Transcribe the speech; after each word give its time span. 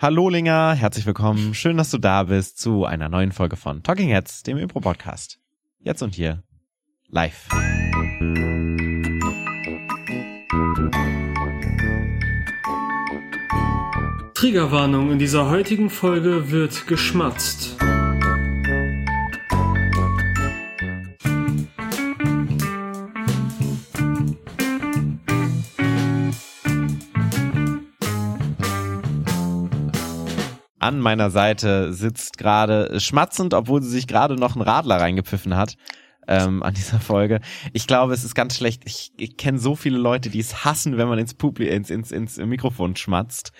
Hallo 0.00 0.28
Linger, 0.28 0.74
herzlich 0.74 1.06
willkommen. 1.06 1.54
Schön, 1.54 1.76
dass 1.76 1.90
du 1.90 1.98
da 1.98 2.22
bist 2.22 2.60
zu 2.60 2.84
einer 2.84 3.08
neuen 3.08 3.32
Folge 3.32 3.56
von 3.56 3.82
Talking 3.82 4.10
Heads, 4.10 4.44
dem 4.44 4.56
Impro-Podcast. 4.56 5.40
Jetzt 5.80 6.02
und 6.02 6.14
hier. 6.14 6.44
Live. 7.08 7.48
Triggerwarnung, 14.34 15.10
in 15.10 15.18
dieser 15.18 15.50
heutigen 15.50 15.90
Folge 15.90 16.52
wird 16.52 16.86
geschmatzt. 16.86 17.77
An 30.78 31.00
meiner 31.00 31.30
Seite 31.30 31.92
sitzt 31.92 32.38
gerade 32.38 33.00
schmatzend, 33.00 33.54
obwohl 33.54 33.82
sie 33.82 33.90
sich 33.90 34.06
gerade 34.06 34.36
noch 34.36 34.54
einen 34.54 34.62
Radler 34.62 35.00
reingepfiffen 35.00 35.56
hat. 35.56 35.76
Ähm, 36.30 36.62
an 36.62 36.74
dieser 36.74 37.00
Folge. 37.00 37.40
Ich 37.72 37.86
glaube, 37.86 38.12
es 38.12 38.22
ist 38.22 38.34
ganz 38.34 38.54
schlecht. 38.54 38.82
Ich, 38.84 39.12
ich 39.16 39.38
kenne 39.38 39.58
so 39.58 39.74
viele 39.74 39.96
Leute, 39.96 40.28
die 40.28 40.40
es 40.40 40.62
hassen, 40.62 40.98
wenn 40.98 41.08
man 41.08 41.18
ins 41.18 41.32
Publi 41.32 41.68
ins, 41.68 41.88
ins, 41.88 42.12
ins 42.12 42.36
Mikrofon 42.36 42.96
schmatzt. 42.96 43.52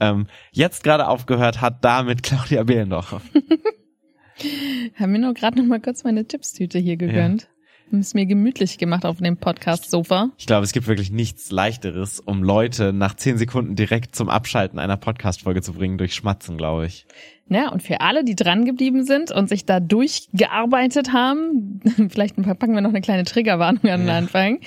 Ähm, 0.00 0.26
jetzt 0.50 0.82
gerade 0.82 1.06
aufgehört 1.06 1.60
hat 1.60 1.84
damit 1.84 2.24
Claudia 2.24 2.64
Behlendorf. 2.64 3.20
Haben 4.98 5.12
mir 5.12 5.20
nur 5.20 5.34
gerade 5.34 5.56
noch 5.56 5.66
mal 5.66 5.80
kurz 5.80 6.02
meine 6.02 6.26
Tippstüte 6.26 6.80
hier 6.80 6.96
gegönnt. 6.96 7.44
Haben 7.44 7.55
es 7.92 8.14
mir 8.14 8.26
gemütlich 8.26 8.78
gemacht 8.78 9.04
auf 9.04 9.18
dem 9.18 9.36
Podcast-Sofa. 9.36 10.30
Ich 10.38 10.46
glaube, 10.46 10.64
es 10.64 10.72
gibt 10.72 10.86
wirklich 10.86 11.10
nichts 11.10 11.50
leichteres, 11.50 12.20
um 12.20 12.42
Leute 12.42 12.92
nach 12.92 13.14
zehn 13.14 13.38
Sekunden 13.38 13.76
direkt 13.76 14.14
zum 14.14 14.28
Abschalten 14.28 14.78
einer 14.78 14.96
Podcast-Folge 14.96 15.62
zu 15.62 15.72
bringen 15.72 15.98
durch 15.98 16.14
Schmatzen, 16.14 16.56
glaube 16.56 16.86
ich. 16.86 17.06
Ja, 17.48 17.70
und 17.70 17.82
für 17.82 18.00
alle, 18.00 18.24
die 18.24 18.34
dran 18.34 18.64
geblieben 18.64 19.04
sind 19.04 19.30
und 19.30 19.48
sich 19.48 19.64
da 19.64 19.78
durchgearbeitet 19.80 21.12
haben, 21.12 21.80
vielleicht 22.08 22.36
packen 22.36 22.74
wir 22.74 22.80
noch 22.80 22.90
eine 22.90 23.00
kleine 23.00 23.24
Triggerwarnung 23.24 23.84
an 23.88 24.00
den 24.00 24.08
Ja. 24.08 24.18
Anfang. 24.18 24.60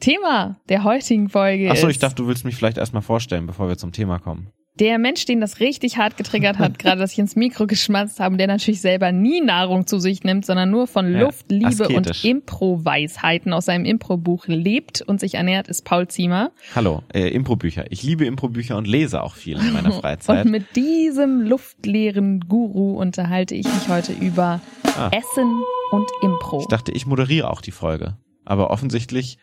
Thema 0.00 0.60
der 0.68 0.84
heutigen 0.84 1.28
Folge 1.28 1.70
Ach 1.70 1.76
so, 1.76 1.86
ist 1.86 1.92
ich 1.92 1.98
dachte, 2.00 2.16
du 2.16 2.26
willst 2.26 2.44
mich 2.44 2.56
vielleicht 2.56 2.76
erstmal 2.76 3.02
vorstellen, 3.02 3.46
bevor 3.46 3.68
wir 3.68 3.78
zum 3.78 3.92
Thema 3.92 4.18
kommen. 4.18 4.48
Der 4.80 4.98
Mensch, 4.98 5.26
den 5.26 5.40
das 5.40 5.60
richtig 5.60 5.98
hart 5.98 6.16
getriggert 6.16 6.58
hat, 6.58 6.78
gerade 6.78 7.00
dass 7.00 7.12
ich 7.12 7.18
ins 7.18 7.36
Mikro 7.36 7.66
geschmatzt 7.66 8.20
habe, 8.20 8.36
der 8.36 8.46
natürlich 8.46 8.80
selber 8.80 9.12
nie 9.12 9.40
Nahrung 9.40 9.86
zu 9.86 9.98
sich 9.98 10.24
nimmt, 10.24 10.46
sondern 10.46 10.70
nur 10.70 10.86
von 10.86 11.12
Ja, 11.12 11.20
Luft, 11.22 11.50
Liebe 11.50 11.88
und 11.88 12.08
asketisch. 12.10 12.24
Impro-Weisheiten 12.24 13.52
aus 13.52 13.66
seinem 13.66 13.84
Impro-Buch 13.84 14.46
lebt 14.46 15.02
und 15.02 15.20
sich 15.20 15.34
ernährt, 15.34 15.68
ist 15.68 15.84
Paul 15.84 16.08
Ziemer. 16.08 16.52
Hallo, 16.74 17.02
äh, 17.12 17.28
Impro-Bücher. 17.28 17.84
Ich 17.90 18.02
liebe 18.02 18.24
Impro-Bücher 18.24 18.76
und 18.76 18.86
lese 18.88 19.22
auch 19.22 19.34
viel 19.34 19.58
in 19.58 19.72
meiner 19.72 19.92
Freizeit. 20.00 20.44
Und 20.46 20.50
mit 20.50 20.74
diesem 20.76 21.42
luftleeren 21.42 22.40
Guru 22.48 22.98
unterhalte 22.98 23.54
ich 23.54 23.66
mich 23.66 23.88
heute 23.88 24.12
über 24.12 24.60
Ah. 24.96 25.08
Essen 25.10 25.62
und 25.90 26.06
Impro. 26.22 26.60
Ich 26.60 26.66
dachte, 26.66 26.92
ich 26.92 27.06
moderiere 27.06 27.48
auch 27.50 27.62
die 27.62 27.70
Folge. 27.70 28.18
Aber 28.44 28.70
offensichtlich 28.70 29.38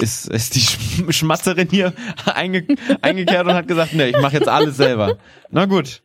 ist, 0.00 0.28
ist 0.28 0.54
die 0.54 0.60
Sch 0.60 0.78
Schmatzerin 1.10 1.68
hier 1.70 1.92
einge 2.26 2.66
eingekehrt 3.02 3.46
und 3.46 3.54
hat 3.54 3.68
gesagt, 3.68 3.94
nee, 3.94 4.08
ich 4.08 4.20
mache 4.20 4.34
jetzt 4.34 4.48
alles 4.48 4.76
selber. 4.76 5.18
Na 5.50 5.66
gut. 5.66 6.02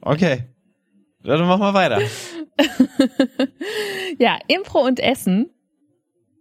Okay. 0.00 0.44
Dann 1.22 1.46
machen 1.46 1.60
wir 1.60 1.74
weiter. 1.74 2.00
Ja, 4.18 4.38
Impro 4.46 4.80
und 4.80 5.00
Essen. 5.00 5.50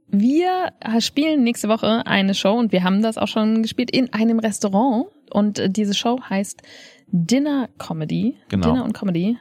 Wir 0.08 0.73
spielen 0.99 1.44
nächste 1.44 1.69
Woche 1.69 2.05
eine 2.05 2.36
Show 2.36 2.53
und 2.53 2.71
wir 2.71 2.83
haben 2.83 3.02
das 3.02 3.17
auch 3.17 3.27
schon 3.27 3.64
gespielt 3.64 3.89
in 3.89 4.14
einem 4.14 4.38
Restaurant. 4.38 5.08
Und 5.31 5.59
diese 5.75 5.95
Show 5.95 6.19
heißt 6.30 6.61
Dinner 7.08 7.69
Comedy. 7.80 8.38
Genau. 8.49 8.69
Dinner 8.69 8.83
und 8.83 8.94
Comedy. 8.94 9.38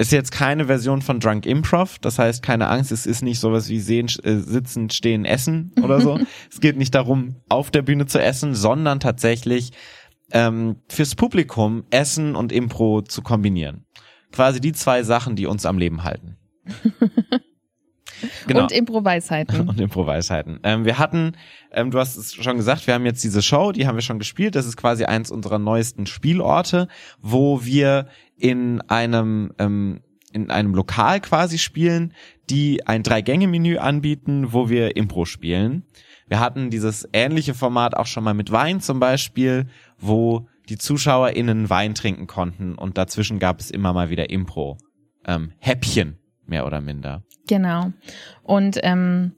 Ist 0.00 0.12
jetzt 0.12 0.32
keine 0.32 0.64
Version 0.64 1.02
von 1.02 1.20
Drunk 1.20 1.44
Improv, 1.44 1.98
das 1.98 2.18
heißt 2.18 2.42
keine 2.42 2.68
Angst, 2.68 2.90
es 2.90 3.04
ist 3.04 3.20
nicht 3.20 3.38
sowas 3.38 3.68
wie 3.68 3.80
sehen, 3.80 4.06
äh, 4.22 4.36
sitzen, 4.36 4.88
stehen, 4.88 5.26
essen 5.26 5.74
oder 5.82 6.00
so. 6.00 6.18
es 6.50 6.60
geht 6.60 6.78
nicht 6.78 6.94
darum, 6.94 7.36
auf 7.50 7.70
der 7.70 7.82
Bühne 7.82 8.06
zu 8.06 8.18
essen, 8.18 8.54
sondern 8.54 8.98
tatsächlich 8.98 9.72
ähm, 10.32 10.76
fürs 10.88 11.16
Publikum 11.16 11.84
Essen 11.90 12.34
und 12.34 12.50
Impro 12.50 13.02
zu 13.02 13.20
kombinieren. 13.20 13.84
Quasi 14.32 14.58
die 14.58 14.72
zwei 14.72 15.02
Sachen, 15.02 15.36
die 15.36 15.44
uns 15.44 15.66
am 15.66 15.76
Leben 15.76 16.02
halten. 16.02 16.38
Genau. 18.50 18.62
Und 18.64 18.72
Impro-Weisheiten. 18.72 19.60
und 19.68 19.80
Improweisheiten. 19.80 20.58
Ähm, 20.64 20.84
wir 20.84 20.98
hatten, 20.98 21.36
ähm, 21.72 21.92
du 21.92 22.00
hast 22.00 22.16
es 22.16 22.34
schon 22.34 22.56
gesagt, 22.56 22.86
wir 22.88 22.94
haben 22.94 23.06
jetzt 23.06 23.22
diese 23.22 23.42
Show, 23.42 23.70
die 23.70 23.86
haben 23.86 23.94
wir 23.94 24.02
schon 24.02 24.18
gespielt. 24.18 24.56
Das 24.56 24.66
ist 24.66 24.76
quasi 24.76 25.04
eins 25.04 25.30
unserer 25.30 25.60
neuesten 25.60 26.06
Spielorte, 26.06 26.88
wo 27.20 27.64
wir 27.64 28.08
in 28.36 28.80
einem 28.82 29.52
ähm, 29.58 30.00
in 30.32 30.50
einem 30.50 30.74
Lokal 30.74 31.20
quasi 31.20 31.58
spielen, 31.58 32.12
die 32.50 32.86
ein 32.86 33.02
Drei-Gänge-Menü 33.02 33.78
anbieten, 33.78 34.52
wo 34.52 34.68
wir 34.68 34.96
Impro 34.96 35.24
spielen. 35.24 35.84
Wir 36.28 36.38
hatten 36.38 36.70
dieses 36.70 37.08
ähnliche 37.12 37.54
Format 37.54 37.96
auch 37.96 38.06
schon 38.06 38.22
mal 38.22 38.34
mit 38.34 38.52
Wein 38.52 38.80
zum 38.80 39.00
Beispiel, 39.00 39.66
wo 39.98 40.48
die 40.68 40.78
ZuschauerInnen 40.78 41.68
Wein 41.68 41.96
trinken 41.96 42.28
konnten 42.28 42.76
und 42.76 42.96
dazwischen 42.96 43.40
gab 43.40 43.58
es 43.58 43.72
immer 43.72 43.92
mal 43.92 44.10
wieder 44.10 44.30
Impro. 44.30 44.78
Ähm, 45.26 45.52
Häppchen, 45.58 46.19
mehr 46.50 46.66
oder 46.66 46.80
minder. 46.80 47.22
Genau. 47.48 47.92
Und 48.42 48.78
ähm, 48.82 49.32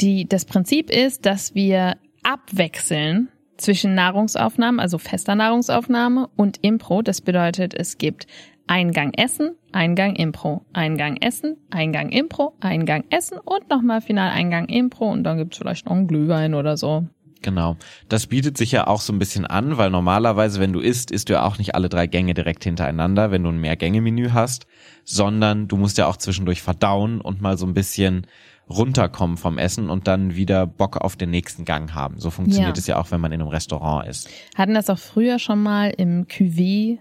die, 0.00 0.28
das 0.28 0.44
Prinzip 0.44 0.90
ist, 0.90 1.26
dass 1.26 1.54
wir 1.54 1.96
abwechseln 2.22 3.28
zwischen 3.56 3.94
Nahrungsaufnahmen, 3.94 4.80
also 4.80 4.98
fester 4.98 5.34
Nahrungsaufnahme 5.34 6.28
und 6.36 6.58
Impro. 6.62 7.02
Das 7.02 7.20
bedeutet, 7.20 7.74
es 7.74 7.98
gibt 7.98 8.26
Eingang 8.68 9.12
Essen, 9.14 9.56
Eingang 9.72 10.14
Impro, 10.14 10.64
Eingang 10.72 11.16
Essen, 11.16 11.56
Eingang 11.70 12.10
Impro, 12.10 12.54
Eingang 12.60 13.04
Essen 13.10 13.38
und 13.38 13.70
nochmal 13.70 14.00
final 14.00 14.30
Eingang 14.30 14.66
Impro 14.66 15.10
und 15.10 15.24
dann 15.24 15.38
gibt's 15.38 15.58
vielleicht 15.58 15.86
noch 15.86 15.96
einen 15.96 16.06
Glühwein 16.06 16.54
oder 16.54 16.76
so. 16.76 17.06
Genau. 17.42 17.76
Das 18.08 18.26
bietet 18.26 18.56
sich 18.58 18.72
ja 18.72 18.86
auch 18.86 19.00
so 19.00 19.12
ein 19.12 19.18
bisschen 19.18 19.46
an, 19.46 19.76
weil 19.76 19.90
normalerweise, 19.90 20.60
wenn 20.60 20.72
du 20.72 20.80
isst, 20.80 21.10
isst 21.10 21.28
du 21.28 21.34
ja 21.34 21.44
auch 21.46 21.58
nicht 21.58 21.74
alle 21.74 21.88
drei 21.88 22.06
Gänge 22.06 22.34
direkt 22.34 22.64
hintereinander, 22.64 23.30
wenn 23.30 23.42
du 23.44 23.50
ein 23.50 23.60
Mehrgänge-Menü 23.60 24.30
hast, 24.32 24.66
sondern 25.04 25.68
du 25.68 25.76
musst 25.76 25.98
ja 25.98 26.06
auch 26.06 26.16
zwischendurch 26.16 26.62
verdauen 26.62 27.20
und 27.20 27.40
mal 27.40 27.56
so 27.56 27.66
ein 27.66 27.74
bisschen 27.74 28.26
runterkommen 28.68 29.36
vom 29.38 29.56
Essen 29.56 29.88
und 29.88 30.06
dann 30.06 30.34
wieder 30.34 30.66
Bock 30.66 30.98
auf 30.98 31.16
den 31.16 31.30
nächsten 31.30 31.64
Gang 31.64 31.94
haben. 31.94 32.18
So 32.20 32.30
funktioniert 32.30 32.76
Ja. 32.76 32.80
es 32.80 32.86
ja 32.86 32.98
auch, 32.98 33.10
wenn 33.10 33.20
man 33.20 33.32
in 33.32 33.40
einem 33.40 33.48
Restaurant 33.50 34.06
ist. 34.06 34.28
Hatten 34.56 34.74
das 34.74 34.90
auch 34.90 34.98
früher 34.98 35.38
schon 35.38 35.62
mal 35.62 35.88
im 35.96 36.26
Cuvée 36.26 36.98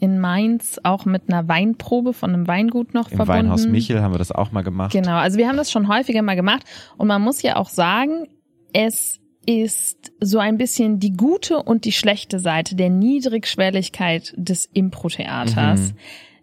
in 0.00 0.18
Mainz, 0.18 0.80
auch 0.82 1.04
mit 1.04 1.28
einer 1.28 1.46
Weinprobe 1.48 2.12
von 2.14 2.30
einem 2.32 2.46
Weingut 2.46 2.94
noch 2.94 3.10
Im 3.10 3.16
verbunden. 3.16 3.44
Weinhaus 3.44 3.66
Michel 3.66 4.02
haben 4.02 4.12
wir 4.12 4.18
das 4.18 4.32
auch 4.32 4.50
mal 4.50 4.62
gemacht. 4.62 4.92
Genau, 4.92 5.16
also 5.16 5.38
wir 5.38 5.46
haben 5.48 5.56
das 5.56 5.70
schon 5.70 5.88
häufiger 5.88 6.22
mal 6.22 6.36
gemacht 6.36 6.64
und 6.96 7.06
man 7.06 7.22
muss 7.22 7.42
ja 7.42 7.56
auch 7.56 7.68
sagen, 7.68 8.26
es 8.72 9.20
ist 9.46 10.12
so 10.20 10.38
ein 10.38 10.58
bisschen 10.58 10.98
die 10.98 11.12
gute 11.12 11.62
und 11.62 11.84
die 11.84 11.92
schlechte 11.92 12.38
Seite 12.38 12.74
der 12.74 12.90
Niedrigschwelligkeit 12.90 14.34
des 14.36 14.68
Impro-Theaters. 14.72 15.80
Mhm. 15.92 15.96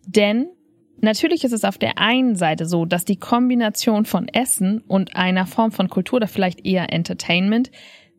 Denn 0.08 0.48
natürlich 1.02 1.44
ist 1.44 1.52
es 1.54 1.64
auf 1.64 1.78
der 1.78 1.98
einen 1.98 2.36
Seite 2.36 2.66
so, 2.66 2.86
dass 2.86 3.06
die 3.06 3.18
Kombination 3.18 4.06
von 4.06 4.28
Essen 4.28 4.82
und 4.88 5.16
einer 5.16 5.46
Form 5.46 5.72
von 5.72 5.90
Kultur 5.90 6.18
oder 6.18 6.28
vielleicht 6.28 6.66
eher 6.66 6.92
Entertainment 6.94 7.72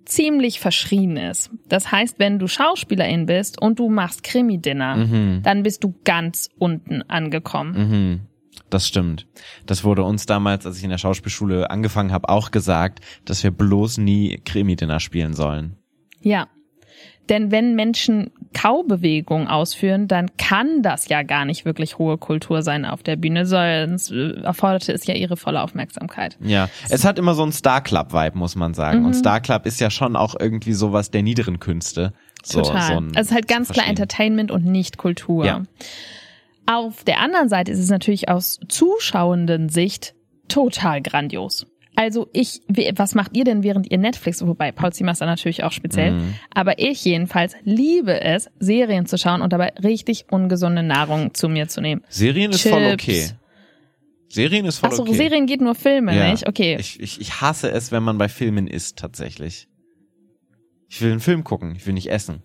ziemlich 0.04 0.59
verschrien 0.59 1.16
ist. 1.16 1.50
Das 1.69 1.93
heißt, 1.93 2.19
wenn 2.19 2.38
du 2.38 2.49
Schauspielerin 2.49 3.26
bist 3.26 3.62
und 3.62 3.78
du 3.78 3.88
machst 3.88 4.25
Krimi-Dinner, 4.25 4.97
Mhm. 4.97 5.41
dann 5.44 5.62
bist 5.62 5.84
du 5.84 5.94
ganz 6.04 6.50
unten 6.59 7.03
angekommen. 7.03 7.72
Mhm. 7.72 8.20
Das 8.70 8.86
stimmt. 8.88 9.26
Das 9.66 9.84
wurde 9.84 10.02
uns 10.02 10.26
damals, 10.26 10.66
als 10.66 10.78
ich 10.78 10.84
in 10.84 10.90
der 10.90 10.98
Schauspielschule 10.98 11.70
angefangen 11.70 12.12
habe, 12.12 12.28
auch 12.28 12.50
gesagt, 12.50 13.00
dass 13.24 13.42
wir 13.42 13.50
bloß 13.50 13.98
nie 13.98 14.40
Krimi-Dinner 14.44 15.00
spielen 15.00 15.34
sollen. 15.34 15.76
Ja. 16.20 16.48
Denn 17.28 17.50
wenn 17.50 17.74
Menschen 17.74 18.31
Kaubewegungen 18.52 19.46
ausführen, 19.46 20.08
dann 20.08 20.37
kann 20.37 20.82
das 20.82 21.08
ja 21.08 21.22
gar 21.22 21.44
nicht 21.44 21.64
wirklich 21.64 21.99
hohe 21.99 22.19
Kultur 22.19 22.62
sein 22.62 22.84
auf 22.84 23.02
der 23.02 23.16
Bühne, 23.16 23.46
sonst 23.46 24.10
äh, 24.10 24.40
erforderte 24.43 24.93
es 24.93 25.06
ja 25.06 25.14
ihre 25.14 25.37
volle 25.37 25.62
Aufmerksamkeit. 25.62 26.37
Ja, 26.40 26.69
es 26.90 27.05
hat 27.05 27.19
immer 27.19 27.34
so 27.34 27.43
einen 27.43 27.52
Star 27.52 27.81
Club 27.81 28.12
Vibe, 28.12 28.37
muss 28.37 28.56
man 28.56 28.75
sagen. 28.75 29.00
Mhm. 29.00 29.06
Und 29.06 29.14
Star 29.14 29.40
Club 29.40 29.66
ist 29.66 29.81
ja 29.81 29.90
schon 29.90 30.16
auch 30.16 30.34
irgendwie 30.38 30.72
sowas 30.72 31.10
der 31.10 31.22
niederen 31.22 31.60
Künste. 31.60 32.12
So, 32.43 32.62
Total. 32.62 32.88
So 32.88 32.93
ein, 32.94 33.06
also 33.08 33.20
es 33.20 33.26
ist 33.28 33.34
halt 33.34 33.48
ganz 33.48 33.69
klar. 33.69 33.87
Entertainment 33.87 34.50
und 34.50 34.64
nicht 34.64 34.98
Kultur. 34.98 35.46
Ja. 35.46 35.62
Auf 36.72 37.04
der 37.04 37.20
anderen 37.20 37.48
Seite 37.50 37.70
ist 37.70 37.78
es 37.78 37.90
natürlich 37.90 38.28
aus 38.30 38.58
zuschauenden 38.69 39.69
Sicht 39.69 40.14
total 40.48 41.02
grandios. 41.02 41.66
Also 41.94 42.28
ich, 42.32 42.60
was 42.96 43.14
macht 43.14 43.36
ihr 43.36 43.44
denn 43.44 43.62
während 43.62 43.90
ihr 43.90 43.98
Netflix, 43.98 44.44
wobei 44.46 44.72
Paul 44.72 44.90
da 44.90 45.26
natürlich 45.26 45.62
auch 45.64 45.72
speziell, 45.72 46.12
Mhm. 46.12 46.34
aber 46.54 46.78
ich 46.78 47.04
jedenfalls 47.04 47.54
liebe 47.64 48.22
es, 48.22 48.48
Serien 48.58 49.04
zu 49.04 49.19
schauen 49.19 49.42
und 49.42 49.52
dabei 49.52 49.74
richtig 49.82 50.26
ungesunde 50.30 50.82
Nahrung 50.82 51.34
zu 51.34 51.50
mir 51.50 51.69
zu 51.69 51.82
nehmen. 51.82 52.02
Serien 52.08 52.50
ist 52.52 52.66
voll 52.66 52.96
Chips. 52.96 53.02
okay. 53.02 53.26
Serien 54.30 54.64
ist 54.64 54.78
voll 54.78 54.88
Achso, 54.88 55.02
okay. 55.02 55.14
Serien 55.14 55.46
geht 55.46 55.60
nur 55.60 55.74
Filme, 55.74 56.16
ja. 56.16 56.30
nicht? 56.30 56.48
Okay. 56.48 56.78
Ich, 56.80 56.98
ich, 56.98 57.20
ich 57.20 57.42
hasse 57.42 57.70
es, 57.70 57.92
wenn 57.92 58.02
man 58.02 58.16
bei 58.16 58.30
Filmen 58.30 58.66
isst, 58.66 58.98
tatsächlich. 58.98 59.69
Ich 60.88 61.02
will 61.02 61.10
einen 61.10 61.20
Film 61.20 61.44
gucken, 61.44 61.74
ich 61.76 61.86
will 61.86 61.92
nicht 61.92 62.10
essen. 62.10 62.42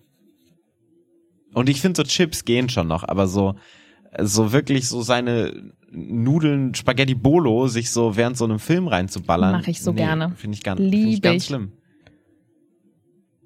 Und 1.54 1.70
ich 1.70 1.80
finde 1.80 1.96
so 1.96 2.02
Chips 2.02 2.44
gehen 2.44 2.68
schon 2.68 2.88
noch, 2.88 3.04
aber 3.04 3.26
so, 3.26 3.54
so 4.20 4.52
wirklich 4.52 4.88
so 4.88 5.02
seine 5.02 5.72
Nudeln, 5.90 6.74
Spaghetti 6.74 7.14
Bolo, 7.14 7.68
sich 7.68 7.90
so 7.90 8.16
während 8.16 8.36
so 8.36 8.44
einem 8.44 8.58
Film 8.58 8.88
reinzuballern. 8.88 9.52
Mach 9.52 9.66
ich 9.66 9.80
so 9.80 9.92
gerne. 9.92 10.32
Finde 10.36 10.56
ich, 10.56 10.62
ganz, 10.62 10.80
Lieb 10.80 10.92
find 10.92 11.14
ich 11.14 11.22
ganz 11.22 11.46
schlimm. 11.46 11.72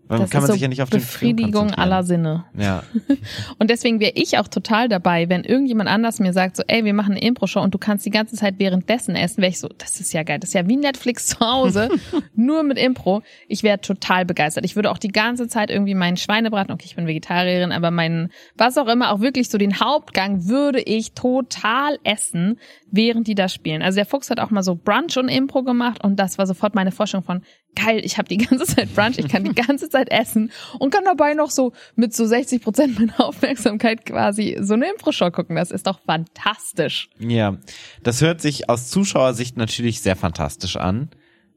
Das 0.09 0.31
kann 0.31 0.43
man 0.43 0.49
so 0.49 0.53
sich 0.53 0.63
ja 0.63 0.69
nicht 0.69 0.83
auf 0.83 0.91
den 0.91 1.01
Befriedigung 1.01 1.53
konzentrieren. 1.53 1.81
aller 1.81 2.03
Sinne. 2.03 2.45
Ja, 2.57 2.83
Und 3.59 3.71
deswegen 3.71 4.01
wäre 4.01 4.13
ich 4.15 4.39
auch 4.39 4.49
total 4.49 4.89
dabei, 4.89 5.29
wenn 5.29 5.45
irgendjemand 5.45 5.89
anders 5.89 6.21
mir 6.21 6.33
sagt, 6.33 6.57
so, 6.57 6.63
ey, 6.67 6.85
wir 6.85 6.95
machen 6.95 7.13
eine 7.13 7.23
Impro-Show 7.23 7.61
und 7.61 7.75
du 7.75 7.79
kannst 7.79 8.05
die 8.05 8.11
ganze 8.11 8.37
Zeit 8.37 8.59
währenddessen 8.59 9.17
essen, 9.17 9.39
wäre 9.39 9.51
ich 9.51 9.59
so, 9.59 9.69
das 9.79 10.01
ist 10.01 10.13
ja 10.13 10.23
geil. 10.23 10.39
Das 10.39 10.51
ist 10.51 10.55
ja 10.55 10.69
wie 10.69 10.77
Netflix 10.77 11.27
zu 11.29 11.41
Hause, 11.41 11.89
nur 12.35 12.63
mit 12.63 12.79
Impro. 12.79 13.23
Ich 13.49 13.63
wäre 13.63 13.81
total 13.81 14.25
begeistert. 14.25 14.65
Ich 14.65 14.77
würde 14.77 14.91
auch 14.91 14.99
die 14.99 15.09
ganze 15.09 15.49
Zeit 15.49 15.71
irgendwie 15.71 15.95
meinen 15.95 16.17
Schweinebraten, 16.17 16.73
okay, 16.73 16.85
ich 16.87 16.97
bin 16.97 17.07
Vegetarierin, 17.07 17.73
aber 17.73 17.91
meinen, 17.91 18.31
was 18.57 18.79
auch 18.79 18.89
immer, 18.89 19.13
auch 19.13 19.21
wirklich 19.21 19.49
so 19.49 19.59
den 19.59 19.81
Hauptgang 19.81 20.47
würde 20.49 20.81
ich 20.81 21.13
total 21.13 21.99
essen, 22.05 22.59
während 22.91 23.27
die 23.27 23.35
da 23.35 23.49
spielen. 23.49 23.83
Also 23.83 23.97
der 23.97 24.07
Fuchs 24.07 24.31
hat 24.31 24.41
auch 24.41 24.51
mal 24.51 24.63
so 24.63 24.75
Brunch 24.75 25.17
und 25.17 25.29
Impro 25.29 25.63
gemacht 25.63 26.03
und 26.05 26.17
das 26.17 26.39
war 26.39 26.47
sofort 26.47 26.75
meine 26.75 26.93
Forschung 26.93 27.23
von, 27.23 27.43
geil, 27.75 28.01
ich 28.05 28.19
habe 28.19 28.29
die 28.29 28.39
ganze 28.39 28.67
Zeit 28.67 28.95
Brunch, 28.95 29.19
ich 29.19 29.29
kann 29.29 29.45
die 29.45 29.55
ganze 29.55 29.89
Zeit 29.89 30.11
essen 30.11 30.51
und 30.79 30.93
kann 30.93 31.05
dabei 31.05 31.35
noch 31.35 31.51
so 31.51 31.73
mit 31.97 32.15
so 32.15 32.27
60 32.27 32.63
Prozent 32.63 32.99
meiner 32.99 33.21
Aufmerksamkeit 33.21 34.07
quasi 34.07 34.59
so 34.61 34.75
eine 34.75 34.91
Impro-Show 34.91 35.31
gucken. 35.31 35.57
Das 35.57 35.71
ist 35.71 35.87
doch 35.87 36.01
fantastisch. 36.01 37.09
ja. 37.19 37.59
Das 38.03 38.21
hört 38.21 38.41
sich 38.41 38.69
aus 38.69 38.89
Zuschauersicht 38.89 39.57
natürlich 39.57 40.01
sehr 40.01 40.17
fantastisch 40.17 40.77
an 40.77 41.11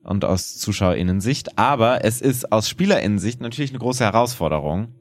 und 0.04 0.24
aus 0.24 0.58
ZuschauerInnen-Sicht, 0.58 1.58
aber 1.58 2.06
es 2.06 2.22
ist 2.22 2.52
aus 2.52 2.70
SpielerInnen-Sicht 2.70 3.42
natürlich 3.42 3.72
eine 3.72 3.80
große 3.80 4.04
Herausforderung, 4.04 4.94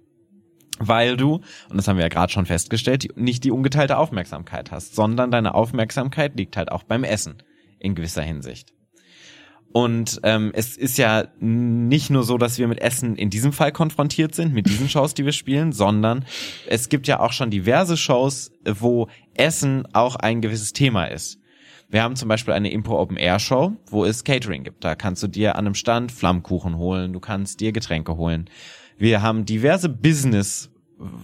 weil 0.78 1.17
du, 1.17 1.40
und 1.69 1.76
das 1.76 1.87
haben 1.87 1.96
wir 1.96 2.05
ja 2.05 2.08
gerade 2.08 2.32
schon 2.32 2.46
festgestellt, 2.46 3.17
nicht 3.17 3.44
die 3.44 3.50
ungeteilte 3.50 3.99
Aufmerksamkeit 3.99 4.70
hast, 4.70 4.94
sondern 4.94 5.31
deine 5.31 5.55
Aufmerksamkeit 5.55 6.37
liegt 6.37 6.56
halt 6.56 6.72
auch 6.72 6.82
beim 6.82 7.05
Essen 7.05 7.43
in 7.78 7.94
gewisser 7.94 8.22
Hinsicht. 8.22 8.72
Und 9.76 10.20
ähm, 10.22 10.52
es 10.54 10.76
ist 10.76 10.98
ja 10.98 11.24
nicht 11.40 12.08
nur 12.08 12.22
so, 12.22 12.38
dass 12.38 12.58
wir 12.58 12.68
mit 12.68 12.80
Essen 12.80 13.16
in 13.16 13.28
diesem 13.28 13.52
Fall 13.52 13.72
konfrontiert 13.72 14.32
sind, 14.32 14.54
mit 14.54 14.68
diesen 14.68 14.88
Shows, 14.88 15.14
die 15.14 15.24
wir 15.24 15.32
spielen, 15.32 15.72
sondern 15.72 16.24
es 16.68 16.88
gibt 16.88 17.08
ja 17.08 17.18
auch 17.18 17.32
schon 17.32 17.50
diverse 17.50 17.96
Shows, 17.96 18.52
wo 18.64 19.08
Essen 19.34 19.88
auch 19.92 20.14
ein 20.14 20.40
gewisses 20.40 20.74
Thema 20.74 21.06
ist. 21.06 21.40
Wir 21.88 22.04
haben 22.04 22.14
zum 22.14 22.28
Beispiel 22.28 22.54
eine 22.54 22.70
Impro 22.70 23.00
Open 23.00 23.16
Air 23.16 23.40
Show, 23.40 23.72
wo 23.90 24.04
es 24.04 24.22
Catering 24.22 24.62
gibt. 24.62 24.84
Da 24.84 24.94
kannst 24.94 25.24
du 25.24 25.26
dir 25.26 25.56
an 25.56 25.66
einem 25.66 25.74
Stand 25.74 26.12
Flammkuchen 26.12 26.78
holen, 26.78 27.12
du 27.12 27.18
kannst 27.18 27.58
dir 27.58 27.72
Getränke 27.72 28.16
holen. 28.16 28.48
Wir 28.96 29.22
haben 29.22 29.44
diverse 29.44 29.88
Business 29.88 30.70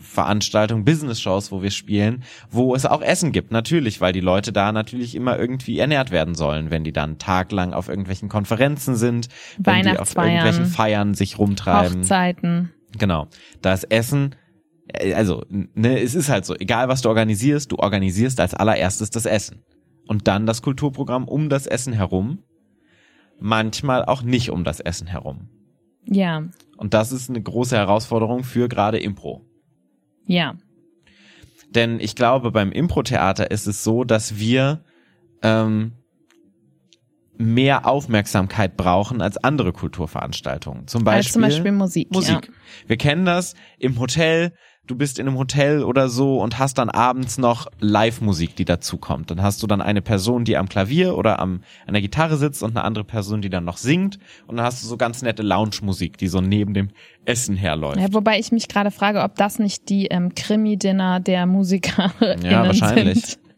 Veranstaltungen, 0.00 0.84
Business-Shows, 0.84 1.52
wo 1.52 1.62
wir 1.62 1.70
spielen, 1.70 2.24
wo 2.50 2.74
es 2.74 2.86
auch 2.86 3.02
Essen 3.02 3.32
gibt, 3.32 3.52
natürlich, 3.52 4.00
weil 4.00 4.12
die 4.12 4.20
Leute 4.20 4.52
da 4.52 4.72
natürlich 4.72 5.14
immer 5.14 5.38
irgendwie 5.38 5.78
ernährt 5.78 6.10
werden 6.10 6.34
sollen, 6.34 6.70
wenn 6.70 6.84
die 6.84 6.92
dann 6.92 7.18
taglang 7.18 7.72
auf 7.72 7.88
irgendwelchen 7.88 8.28
Konferenzen 8.28 8.96
sind, 8.96 9.28
wenn 9.58 9.82
die 9.82 9.98
auf 9.98 10.16
irgendwelchen 10.16 10.66
Feiern 10.66 11.14
sich 11.14 11.38
rumtreiben. 11.38 12.00
Hochzeiten. 12.00 12.72
Genau. 12.98 13.28
Da 13.62 13.72
ist 13.72 13.84
Essen, 13.90 14.34
äh, 14.88 15.14
also, 15.14 15.44
ne, 15.48 16.00
es 16.00 16.14
ist 16.14 16.28
halt 16.28 16.44
so, 16.44 16.54
egal 16.56 16.88
was 16.88 17.02
du 17.02 17.08
organisierst, 17.08 17.70
du 17.70 17.76
organisierst 17.76 18.40
als 18.40 18.54
allererstes 18.54 19.10
das 19.10 19.26
Essen. 19.26 19.62
Und 20.06 20.26
dann 20.26 20.46
das 20.46 20.62
Kulturprogramm 20.62 21.28
um 21.28 21.48
das 21.48 21.66
Essen 21.66 21.92
herum. 21.92 22.42
Manchmal 23.38 24.04
auch 24.04 24.22
nicht 24.22 24.50
um 24.50 24.64
das 24.64 24.80
Essen 24.80 25.06
herum. 25.06 25.48
Ja, 26.04 26.42
Und 26.76 26.94
das 26.94 27.12
ist 27.12 27.30
eine 27.30 27.40
große 27.40 27.76
Herausforderung 27.76 28.42
für 28.42 28.68
gerade 28.68 28.98
Impro. 28.98 29.46
Ja. 30.26 30.54
Denn 31.70 32.00
ich 32.00 32.16
glaube, 32.16 32.50
beim 32.50 32.72
Impro-Theater 32.72 33.50
ist 33.50 33.66
es 33.66 33.84
so, 33.84 34.04
dass 34.04 34.38
wir 34.38 34.82
ähm, 35.42 35.92
mehr 37.40 37.86
Aufmerksamkeit 37.86 38.76
brauchen 38.76 39.22
als 39.22 39.38
andere 39.38 39.72
Kulturveranstaltungen. 39.72 40.86
Zum 40.88 41.04
Beispiel, 41.04 41.18
Als 41.18 41.32
zum 41.32 41.42
Beispiel 41.42 41.72
Musik. 41.72 42.12
Musik. 42.12 42.46
Ja. 42.46 42.52
Wir 42.86 42.96
kennen 42.96 43.24
das 43.24 43.54
im 43.78 43.98
Hotel. 43.98 44.52
Du 44.90 44.96
bist 44.96 45.20
in 45.20 45.28
einem 45.28 45.38
Hotel 45.38 45.84
oder 45.84 46.08
so 46.08 46.40
und 46.42 46.58
hast 46.58 46.76
dann 46.78 46.90
abends 46.90 47.38
noch 47.38 47.68
Live-Musik, 47.78 48.56
die 48.56 48.64
dazukommt. 48.64 49.30
Dann 49.30 49.40
hast 49.40 49.62
du 49.62 49.68
dann 49.68 49.80
eine 49.80 50.02
Person, 50.02 50.44
die 50.44 50.56
am 50.56 50.68
Klavier 50.68 51.16
oder 51.16 51.38
am, 51.38 51.60
an 51.86 51.92
der 51.94 52.02
Gitarre 52.02 52.36
sitzt 52.36 52.60
und 52.64 52.70
eine 52.76 52.82
andere 52.84 53.04
Person, 53.04 53.40
die 53.40 53.50
dann 53.50 53.64
noch 53.64 53.76
singt. 53.76 54.18
Und 54.48 54.56
dann 54.56 54.66
hast 54.66 54.82
du 54.82 54.88
so 54.88 54.96
ganz 54.96 55.22
nette 55.22 55.44
Lounge-Musik, 55.44 56.18
die 56.18 56.26
so 56.26 56.40
neben 56.40 56.74
dem 56.74 56.88
Essen 57.24 57.54
herläuft. 57.54 58.00
Ja, 58.00 58.12
wobei 58.12 58.40
ich 58.40 58.50
mich 58.50 58.66
gerade 58.66 58.90
frage, 58.90 59.22
ob 59.22 59.36
das 59.36 59.60
nicht 59.60 59.88
die 59.90 60.06
ähm, 60.06 60.34
Krimi-Dinner 60.34 61.20
der 61.20 61.46
Musiker 61.46 62.12
Ja, 62.42 62.66
wahrscheinlich. 62.66 63.24
sind. 63.24 63.38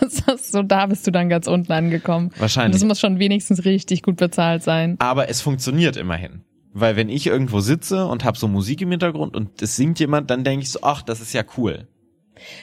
Das 0.00 0.40
ist 0.40 0.52
so, 0.52 0.62
da 0.64 0.86
bist 0.86 1.06
du 1.06 1.12
dann 1.12 1.28
ganz 1.28 1.46
unten 1.46 1.70
angekommen. 1.72 2.30
Und 2.34 2.40
Wahrscheinlich. 2.40 2.80
das 2.80 2.84
muss 2.86 2.98
schon 2.98 3.20
wenigstens 3.20 3.64
richtig 3.64 4.02
gut 4.02 4.16
bezahlt 4.16 4.62
sein. 4.64 4.96
Aber 4.98 5.30
es 5.30 5.40
funktioniert 5.40 5.96
immerhin. 5.96 6.42
Weil 6.72 6.96
wenn 6.96 7.08
ich 7.08 7.26
irgendwo 7.26 7.60
sitze 7.60 8.06
und 8.06 8.24
habe 8.24 8.38
so 8.38 8.48
Musik 8.48 8.80
im 8.80 8.90
Hintergrund 8.90 9.36
und 9.36 9.60
es 9.60 9.76
singt 9.76 10.00
jemand, 10.00 10.30
dann 10.30 10.44
denke 10.44 10.62
ich 10.62 10.70
so, 10.70 10.80
ach, 10.82 11.02
das 11.02 11.20
ist 11.20 11.32
ja 11.34 11.42
cool. 11.56 11.86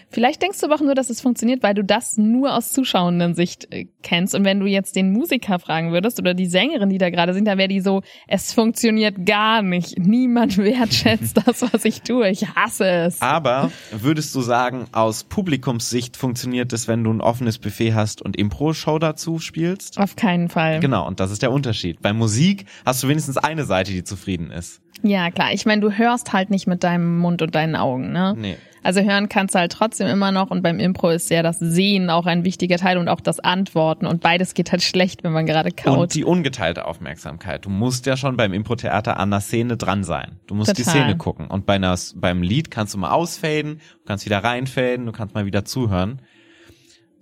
Vielleicht 0.09 0.41
denkst 0.41 0.59
du 0.59 0.65
aber 0.65 0.75
auch 0.75 0.81
nur, 0.81 0.95
dass 0.95 1.09
es 1.09 1.21
funktioniert, 1.21 1.63
weil 1.63 1.73
du 1.73 1.83
das 1.83 2.17
nur 2.17 2.55
aus 2.55 2.71
zuschauenden 2.71 3.33
Sicht 3.33 3.71
äh, 3.71 3.87
kennst. 4.03 4.35
Und 4.35 4.43
wenn 4.43 4.59
du 4.59 4.65
jetzt 4.65 4.95
den 4.95 5.11
Musiker 5.11 5.59
fragen 5.59 5.91
würdest 5.91 6.19
oder 6.19 6.33
die 6.33 6.45
Sängerin, 6.45 6.89
die 6.89 6.97
da 6.97 7.09
gerade 7.09 7.33
singt, 7.33 7.47
dann 7.47 7.57
wäre 7.57 7.67
die 7.67 7.81
so, 7.81 8.01
es 8.27 8.53
funktioniert 8.53 9.25
gar 9.25 9.61
nicht. 9.61 9.97
Niemand 9.97 10.57
wertschätzt 10.57 11.37
das, 11.45 11.61
was 11.61 11.85
ich 11.85 12.01
tue. 12.01 12.29
Ich 12.29 12.47
hasse 12.55 12.87
es. 12.87 13.21
Aber 13.21 13.71
würdest 13.91 14.33
du 14.35 14.41
sagen, 14.41 14.87
aus 14.91 15.23
Publikumssicht 15.23 16.17
funktioniert 16.17 16.73
es, 16.73 16.87
wenn 16.87 17.03
du 17.03 17.11
ein 17.11 17.21
offenes 17.21 17.57
Buffet 17.57 17.93
hast 17.93 18.21
und 18.21 18.37
Impro-Show 18.37 18.99
dazu 18.99 19.39
spielst? 19.39 19.97
Auf 19.99 20.15
keinen 20.15 20.49
Fall. 20.49 20.79
Genau, 20.79 21.07
und 21.07 21.19
das 21.19 21.31
ist 21.31 21.41
der 21.41 21.51
Unterschied. 21.51 22.01
Bei 22.01 22.13
Musik 22.13 22.65
hast 22.85 23.03
du 23.03 23.07
wenigstens 23.07 23.37
eine 23.37 23.65
Seite, 23.65 23.91
die 23.91 24.03
zufrieden 24.03 24.51
ist. 24.51 24.81
Ja, 25.01 25.31
klar. 25.31 25.53
Ich 25.53 25.65
meine, 25.65 25.81
du 25.81 25.91
hörst 25.91 26.33
halt 26.33 26.49
nicht 26.49 26.67
mit 26.67 26.83
deinem 26.83 27.19
Mund 27.19 27.41
und 27.41 27.55
deinen 27.55 27.75
Augen, 27.75 28.11
ne? 28.11 28.35
Nee. 28.37 28.57
Also 28.83 29.01
hören 29.01 29.29
kannst 29.29 29.55
du 29.55 29.59
halt 29.59 29.71
trotzdem 29.71 30.07
immer 30.07 30.31
noch 30.31 30.51
und 30.51 30.61
beim 30.61 30.79
Impro 30.79 31.09
ist 31.09 31.29
ja 31.29 31.43
das 31.43 31.59
Sehen 31.59 32.09
auch 32.09 32.25
ein 32.25 32.43
wichtiger 32.43 32.77
Teil 32.77 32.97
und 32.97 33.07
auch 33.07 33.21
das 33.21 33.39
Antworten 33.39 34.05
und 34.05 34.21
beides 34.21 34.53
geht 34.53 34.71
halt 34.71 34.81
schlecht, 34.89 35.23
wenn 35.23 35.31
man 35.31 35.45
gerade 35.45 35.69
Und 35.69 35.75
kaut. 35.77 36.13
die 36.13 36.23
ungeteilte 36.23 36.85
Aufmerksamkeit. 36.85 37.65
Du 37.65 37.69
musst 37.69 38.05
ja 38.05 38.17
schon 38.17 38.37
beim 38.37 38.53
Impro-Theater 38.53 39.17
an 39.17 39.31
der 39.31 39.41
Szene 39.41 39.77
dran 39.77 40.03
sein. 40.03 40.39
Du 40.47 40.55
musst 40.55 40.77
die 40.77 40.83
Total. 40.83 41.03
Szene 41.03 41.17
gucken. 41.17 41.47
Und 41.47 41.65
bei 41.65 41.75
einer, 41.75 41.97
beim 42.15 42.41
Lied 42.41 42.71
kannst 42.71 42.93
du 42.93 42.97
mal 42.97 43.11
ausfaden, 43.11 43.79
du 43.99 44.05
kannst 44.05 44.25
wieder 44.25 44.43
reinfaden, 44.43 45.05
du 45.05 45.11
kannst 45.11 45.35
mal 45.35 45.45
wieder 45.45 45.65
zuhören. 45.65 46.21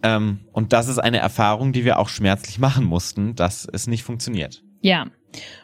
Ähm, 0.04 0.42
und 0.52 0.74
das 0.74 0.88
ist 0.88 1.00
eine 1.00 1.18
Erfahrung, 1.18 1.74
die 1.74 1.86
wir 1.86 2.00
auch 2.00 2.10
schmerzlich 2.10 2.60
machen 2.60 2.86
mussten, 2.86 3.36
dass 3.36 3.68
es 3.72 3.88
nicht 3.88 4.04
funktioniert. 4.04 4.64
Ja. 4.82 5.08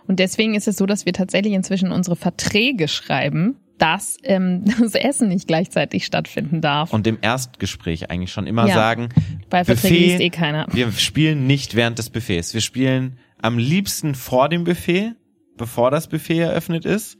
Und 0.08 0.20
deswegen 0.20 0.56
ist 0.56 0.67
es 0.67 0.77
so, 0.77 0.86
dass 0.86 1.06
wir 1.06 1.13
tatsächlich 1.13 1.53
inzwischen 1.53 1.91
unsere 1.91 2.15
Verträge 2.15 2.88
schreiben, 2.88 3.58
dass 3.84 4.18
ähm, 4.24 4.63
das 4.80 4.96
Essen 4.96 5.28
nicht 5.30 5.48
gleichzeitig 5.48 6.06
stattfinden 6.06 6.62
darf. 6.62 6.94
Und 6.94 7.06
im 7.08 7.18
Erstgespräch 7.22 8.10
eigentlich 8.10 8.32
schon 8.32 8.48
immer 8.48 8.68
Ja. 8.68 8.74
sagen, 8.75 9.10
Bei 9.50 9.63
Verträgen 9.66 9.94
Buffet, 9.96 10.08
liest 10.08 10.22
eh 10.22 10.30
keiner. 10.30 10.68
wir 10.72 10.92
spielen 10.94 11.46
nicht 11.48 11.75
während 11.75 12.00
des 12.00 12.10
Buffets. 12.10 12.54
Wir 12.54 12.62
spielen 12.62 13.18
am 13.42 13.58
liebsten 13.58 14.16
vor 14.16 14.48
dem 14.50 14.63
Buffet, 14.63 15.13
bevor 15.58 15.92
das 15.92 16.08
Buffet 16.08 16.40
eröffnet 16.40 16.86
ist, 16.86 17.18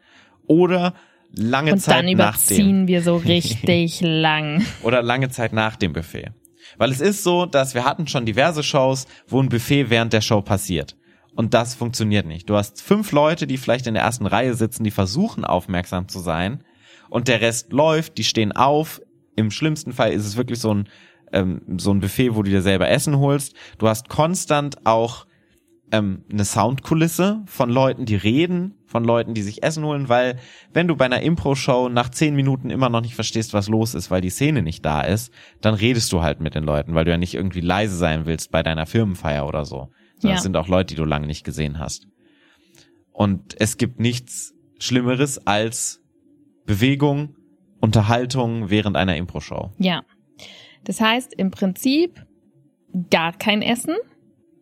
oder 0.48 0.94
lange 1.36 1.74
Und 1.74 1.80
Zeit 1.80 1.98
dann 2.00 2.06
nach 2.18 2.38
dem. 2.38 2.56
überziehen 2.56 2.88
wir 2.88 3.02
so 3.02 3.16
richtig 3.26 4.00
lang. 4.02 4.64
oder 4.84 5.02
lange 5.02 5.30
Zeit 5.30 5.52
nach 5.54 5.76
dem 5.76 5.94
Buffet. 5.94 6.32
Weil 6.78 6.92
es 6.92 7.02
ist 7.02 7.24
so, 7.24 7.46
dass 7.46 7.76
wir 7.76 7.84
hatten 7.86 8.08
schon 8.08 8.26
diverse 8.26 8.64
Shows, 8.64 9.06
wo 9.28 9.42
ein 9.42 9.50
Buffet 9.50 9.90
während 9.90 10.14
der 10.14 10.22
Show 10.22 10.42
passiert. 10.42 10.96
Und 11.36 11.54
das 11.54 11.76
funktioniert 11.76 12.26
nicht. 12.26 12.50
Du 12.50 12.56
hast 12.56 12.82
fünf 12.82 13.12
Leute, 13.12 13.48
die 13.48 13.58
vielleicht 13.58 13.88
in 13.88 13.96
der 13.96 14.04
ersten 14.04 14.26
Reihe 14.26 14.54
sitzen, 14.54 14.84
die 14.84 14.92
versuchen 14.92 15.46
aufmerksam 15.46 16.08
zu 16.08 16.20
sein. 16.20 16.64
Und 17.10 17.28
der 17.28 17.42
Rest 17.42 17.74
läuft, 17.74 18.18
die 18.18 18.24
stehen 18.24 18.52
auf. 18.52 19.02
Im 19.36 19.52
schlimmsten 19.52 19.94
Fall 19.94 20.12
ist 20.14 20.26
es 20.26 20.38
wirklich 20.38 20.60
so 20.60 20.74
ein, 20.74 20.90
ähm, 21.32 21.62
so 21.78 21.92
ein 21.92 22.00
Buffet, 22.00 22.36
wo 22.36 22.44
du 22.44 22.52
dir 22.52 22.62
selber 22.62 22.90
Essen 22.90 23.18
holst. 23.18 23.56
Du 23.80 23.88
hast 23.88 24.10
konstant 24.10 24.86
auch 24.86 25.26
ähm, 25.92 26.24
eine 26.32 26.46
Soundkulisse 26.46 27.44
von 27.46 27.70
Leuten, 27.70 28.06
die 28.06 28.16
reden, 28.16 28.76
von 28.86 29.04
Leuten, 29.04 29.34
die 29.34 29.42
sich 29.42 29.64
Essen 29.64 29.84
holen, 29.84 30.10
weil 30.10 30.38
wenn 30.72 30.88
du 30.88 30.96
bei 30.96 31.06
einer 31.06 31.22
Impro-Show 31.22 31.90
nach 31.90 32.10
zehn 32.10 32.36
Minuten 32.36 32.70
immer 32.70 32.90
noch 32.90 33.02
nicht 33.02 33.16
verstehst, 33.16 33.54
was 33.54 33.70
los 33.70 33.94
ist, 33.96 34.10
weil 34.10 34.22
die 34.22 34.30
Szene 34.30 34.62
nicht 34.62 34.86
da 34.86 35.02
ist, 35.02 35.32
dann 35.62 35.74
redest 35.74 36.12
du 36.12 36.22
halt 36.22 36.42
mit 36.42 36.56
den 36.56 36.64
Leuten, 36.64 36.96
weil 36.96 37.06
du 37.06 37.12
ja 37.12 37.18
nicht 37.18 37.34
irgendwie 37.34 37.62
leise 37.62 37.96
sein 37.96 38.26
willst 38.26 38.52
bei 38.52 38.64
deiner 38.64 38.86
Firmenfeier 38.86 39.48
oder 39.48 39.66
so. 39.66 39.90
Das 40.24 40.32
Ja. 40.32 40.38
sind 40.42 40.58
auch 40.58 40.68
Leute, 40.68 40.94
die 40.94 40.96
du 40.96 41.06
lange 41.06 41.28
nicht 41.28 41.44
gesehen 41.44 41.80
hast. 41.80 42.08
Und 43.12 43.60
es 43.60 43.78
gibt 43.78 44.00
nichts 44.00 44.54
Schlimmeres 44.80 45.46
als 45.46 46.02
Bewegung, 46.66 47.36
Unterhaltung 47.80 48.70
während 48.70 48.96
einer 48.98 49.16
Impro-Show. 49.18 49.72
Ja. 49.78 50.04
Das 50.86 51.00
heißt, 51.02 51.34
im 51.36 51.52
Prinzip 51.52 52.26
gar 53.10 53.34
kein 53.34 53.62
Essen 53.62 53.96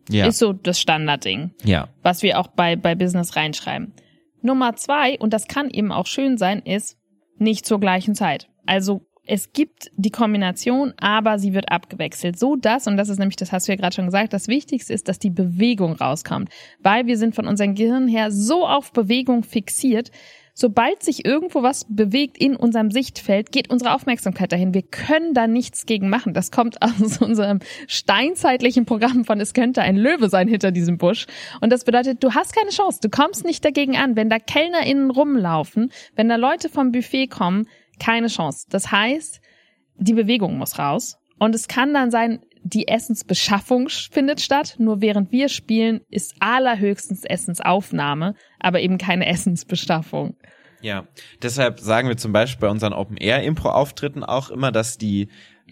Ja. 0.08 0.26
ist 0.26 0.38
so 0.38 0.52
das 0.52 0.80
Standardding, 0.80 1.52
ja. 1.64 1.88
was 2.02 2.22
wir 2.22 2.38
auch 2.40 2.48
bei, 2.48 2.76
bei 2.76 2.94
Business 2.94 3.36
reinschreiben. 3.36 3.94
Nummer 4.42 4.74
zwei, 4.74 5.18
und 5.18 5.32
das 5.32 5.46
kann 5.46 5.70
eben 5.70 5.92
auch 5.92 6.06
schön 6.06 6.36
sein, 6.36 6.60
ist 6.60 6.98
nicht 7.38 7.64
zur 7.64 7.78
gleichen 7.80 8.14
Zeit. 8.14 8.48
Also 8.66 9.06
es 9.26 9.52
gibt 9.52 9.90
die 9.96 10.10
Kombination, 10.10 10.94
aber 10.98 11.38
sie 11.38 11.54
wird 11.54 11.70
abgewechselt. 11.70 12.38
So 12.38 12.56
dass, 12.56 12.86
und 12.86 12.96
das 12.96 13.08
ist 13.08 13.18
nämlich, 13.18 13.36
das 13.36 13.52
hast 13.52 13.68
du 13.68 13.72
ja 13.72 13.76
gerade 13.76 13.94
schon 13.94 14.06
gesagt, 14.06 14.32
das 14.32 14.48
Wichtigste 14.48 14.92
ist, 14.92 15.08
dass 15.08 15.18
die 15.18 15.30
Bewegung 15.30 15.92
rauskommt. 15.92 16.48
Weil 16.80 17.06
wir 17.06 17.16
sind 17.16 17.34
von 17.34 17.46
unserem 17.46 17.74
Gehirn 17.74 18.08
her 18.08 18.32
so 18.32 18.66
auf 18.66 18.92
Bewegung 18.92 19.44
fixiert, 19.44 20.10
sobald 20.54 21.02
sich 21.02 21.24
irgendwo 21.24 21.62
was 21.62 21.86
bewegt 21.88 22.36
in 22.36 22.56
unserem 22.56 22.90
Sichtfeld, 22.90 23.52
geht 23.52 23.70
unsere 23.70 23.94
Aufmerksamkeit 23.94 24.52
dahin. 24.52 24.74
Wir 24.74 24.82
können 24.82 25.34
da 25.34 25.46
nichts 25.46 25.86
gegen 25.86 26.08
machen. 26.08 26.34
Das 26.34 26.50
kommt 26.50 26.82
aus 26.82 27.18
unserem 27.20 27.60
steinzeitlichen 27.86 28.86
Programm 28.86 29.24
von 29.24 29.40
Es 29.40 29.54
könnte 29.54 29.82
ein 29.82 29.96
Löwe 29.96 30.28
sein 30.28 30.48
hinter 30.48 30.72
diesem 30.72 30.98
Busch. 30.98 31.26
Und 31.60 31.70
das 31.70 31.84
bedeutet, 31.84 32.22
du 32.22 32.34
hast 32.34 32.54
keine 32.54 32.70
Chance. 32.70 32.98
Du 33.02 33.08
kommst 33.08 33.44
nicht 33.44 33.64
dagegen 33.64 33.96
an. 33.96 34.16
Wenn 34.16 34.28
da 34.28 34.38
KellnerInnen 34.38 35.10
rumlaufen, 35.10 35.92
wenn 36.16 36.28
da 36.28 36.36
Leute 36.36 36.68
vom 36.68 36.90
Buffet 36.92 37.28
kommen, 37.28 37.66
keine 37.98 38.28
Chance. 38.28 38.66
Das 38.70 38.90
heißt, 38.90 39.40
die 39.96 40.14
Bewegung 40.14 40.58
muss 40.58 40.78
raus. 40.78 41.18
Und 41.38 41.54
es 41.54 41.68
kann 41.68 41.92
dann 41.92 42.10
sein, 42.10 42.40
die 42.62 42.88
Essensbeschaffung 42.88 43.88
findet 43.88 44.40
statt, 44.40 44.76
nur 44.78 45.00
während 45.00 45.32
wir 45.32 45.48
spielen, 45.48 46.02
ist 46.08 46.36
allerhöchstens 46.40 47.24
Essensaufnahme, 47.24 48.34
aber 48.60 48.80
eben 48.80 48.98
keine 48.98 49.26
Essensbeschaffung. 49.32 50.36
Ja, 50.80 51.06
deshalb 51.40 51.78
sagen 51.78 52.08
wir 52.08 52.16
zum 52.16 52.32
Beispiel 52.32 52.66
bei 52.66 52.70
unseren 52.70 52.92
Open-Air-Impro-Auftritten 52.92 54.24
auch 54.24 54.50
immer, 54.50 54.72
dass 54.72 54.98
die 54.98 55.28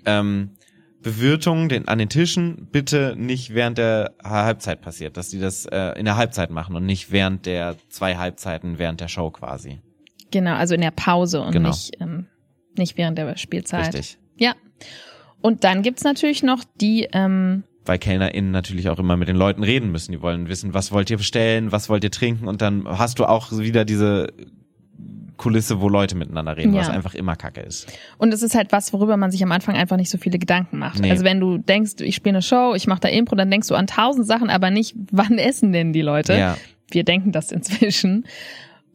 ähm, 0.06 0.56
Bewirtung 1.02 1.68
den, 1.68 1.88
an 1.88 1.98
den 1.98 2.08
Tischen 2.08 2.68
bitte 2.70 3.14
nicht 3.16 3.54
während 3.54 3.78
der 3.78 4.14
Halbzeit 4.22 4.82
passiert, 4.82 5.16
dass 5.16 5.30
die 5.30 5.40
das 5.40 5.66
äh, 5.66 5.98
in 5.98 6.04
der 6.04 6.16
Halbzeit 6.16 6.50
machen 6.50 6.76
und 6.76 6.86
nicht 6.86 7.10
während 7.10 7.46
der 7.46 7.76
zwei 7.88 8.16
Halbzeiten 8.16 8.78
während 8.78 9.00
der 9.00 9.08
Show 9.08 9.30
quasi. 9.30 9.80
Genau, 10.30 10.54
also 10.54 10.74
in 10.74 10.80
der 10.80 10.90
Pause 10.90 11.40
und 11.40 11.52
genau. 11.52 11.68
nicht, 11.68 11.92
ähm, 12.00 12.26
nicht 12.76 12.96
während 12.96 13.18
der 13.18 13.36
Spielzeit. 13.36 13.94
Richtig. 13.94 14.18
Ja. 14.36 14.54
Und 15.40 15.64
dann 15.64 15.82
gibt's 15.82 16.04
natürlich 16.04 16.42
noch 16.42 16.64
die, 16.80 17.08
ähm, 17.12 17.64
weil 17.84 17.98
KellnerInnen 17.98 18.50
natürlich 18.50 18.88
auch 18.88 18.98
immer 18.98 19.16
mit 19.16 19.28
den 19.28 19.36
Leuten 19.36 19.64
reden 19.64 19.90
müssen. 19.90 20.12
Die 20.12 20.22
wollen 20.22 20.48
wissen, 20.48 20.74
was 20.74 20.92
wollt 20.92 21.10
ihr 21.10 21.16
bestellen, 21.16 21.72
was 21.72 21.88
wollt 21.88 22.04
ihr 22.04 22.10
trinken 22.10 22.46
und 22.46 22.62
dann 22.62 22.86
hast 22.86 23.18
du 23.18 23.24
auch 23.24 23.50
wieder 23.52 23.84
diese 23.84 24.28
Kulisse, 25.40 25.80
wo 25.80 25.88
Leute 25.88 26.16
miteinander 26.16 26.58
reden, 26.58 26.74
ja. 26.74 26.80
was 26.80 26.90
einfach 26.90 27.14
immer 27.14 27.34
Kacke 27.34 27.62
ist. 27.62 27.90
Und 28.18 28.34
es 28.34 28.42
ist 28.42 28.54
halt 28.54 28.72
was, 28.72 28.92
worüber 28.92 29.16
man 29.16 29.30
sich 29.30 29.42
am 29.42 29.50
Anfang 29.52 29.74
einfach 29.74 29.96
nicht 29.96 30.10
so 30.10 30.18
viele 30.18 30.38
Gedanken 30.38 30.78
macht. 30.78 31.00
Nee. 31.00 31.10
Also 31.10 31.24
wenn 31.24 31.40
du 31.40 31.56
denkst, 31.56 31.94
ich 32.00 32.14
spiele 32.14 32.34
eine 32.34 32.42
Show, 32.42 32.74
ich 32.76 32.86
mache 32.86 33.00
da 33.00 33.08
Impro, 33.08 33.36
dann 33.36 33.50
denkst 33.50 33.66
du 33.68 33.74
an 33.74 33.86
tausend 33.86 34.26
Sachen, 34.26 34.50
aber 34.50 34.70
nicht, 34.70 34.94
wann 35.10 35.38
essen 35.38 35.72
denn 35.72 35.94
die 35.94 36.02
Leute? 36.02 36.36
Ja. 36.36 36.58
Wir 36.90 37.04
denken 37.04 37.32
das 37.32 37.52
inzwischen. 37.52 38.26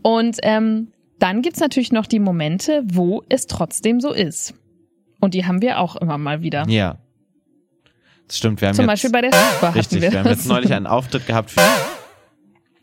Und 0.03 0.37
ähm, 0.43 0.89
dann 1.19 1.41
gibt's 1.41 1.59
natürlich 1.59 1.91
noch 1.91 2.05
die 2.05 2.19
Momente, 2.19 2.83
wo 2.85 3.23
es 3.29 3.47
trotzdem 3.47 3.99
so 3.99 4.11
ist. 4.11 4.53
Und 5.19 5.33
die 5.33 5.45
haben 5.45 5.61
wir 5.61 5.79
auch 5.79 5.95
immer 5.95 6.17
mal 6.17 6.41
wieder. 6.41 6.67
Ja. 6.67 6.97
Das 8.27 8.37
stimmt. 8.37 8.61
Wir 8.61 8.69
haben 8.69 8.75
Zum 8.75 8.83
jetzt, 8.83 8.91
Beispiel 8.91 9.11
bei 9.11 9.21
der 9.21 9.31
Super 9.33 9.75
Richtig, 9.75 10.01
wir, 10.01 10.11
wir 10.11 10.19
haben 10.19 10.29
jetzt 10.29 10.47
neulich 10.47 10.73
einen 10.73 10.87
Auftritt 10.87 11.27
gehabt, 11.27 11.51
für, 11.51 11.61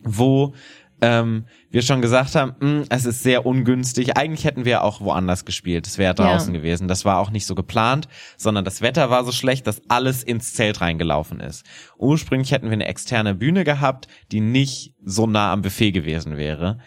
wo 0.00 0.54
ähm, 1.02 1.46
wir 1.70 1.82
schon 1.82 2.00
gesagt 2.00 2.36
haben, 2.36 2.54
mh, 2.60 2.70
hm, 2.70 2.84
es 2.88 3.04
ist 3.04 3.22
sehr 3.24 3.44
ungünstig. 3.44 4.16
Eigentlich 4.16 4.44
hätten 4.44 4.64
wir 4.64 4.84
auch 4.84 5.00
woanders 5.00 5.44
gespielt. 5.44 5.86
Es 5.86 5.98
wäre 5.98 6.14
draußen 6.14 6.54
ja. 6.54 6.60
gewesen. 6.60 6.86
Das 6.86 7.04
war 7.04 7.18
auch 7.18 7.30
nicht 7.30 7.44
so 7.44 7.56
geplant, 7.56 8.06
sondern 8.36 8.64
das 8.64 8.82
Wetter 8.82 9.10
war 9.10 9.24
so 9.24 9.32
schlecht, 9.32 9.66
dass 9.66 9.82
alles 9.88 10.22
ins 10.22 10.54
Zelt 10.54 10.80
reingelaufen 10.80 11.40
ist. 11.40 11.64
Ursprünglich 11.98 12.52
hätten 12.52 12.66
wir 12.66 12.72
eine 12.72 12.86
externe 12.86 13.34
Bühne 13.34 13.64
gehabt, 13.64 14.06
die 14.30 14.40
nicht 14.40 14.94
so 15.04 15.26
nah 15.26 15.52
am 15.52 15.62
Buffet 15.62 15.90
gewesen 15.90 16.36
wäre. 16.36 16.78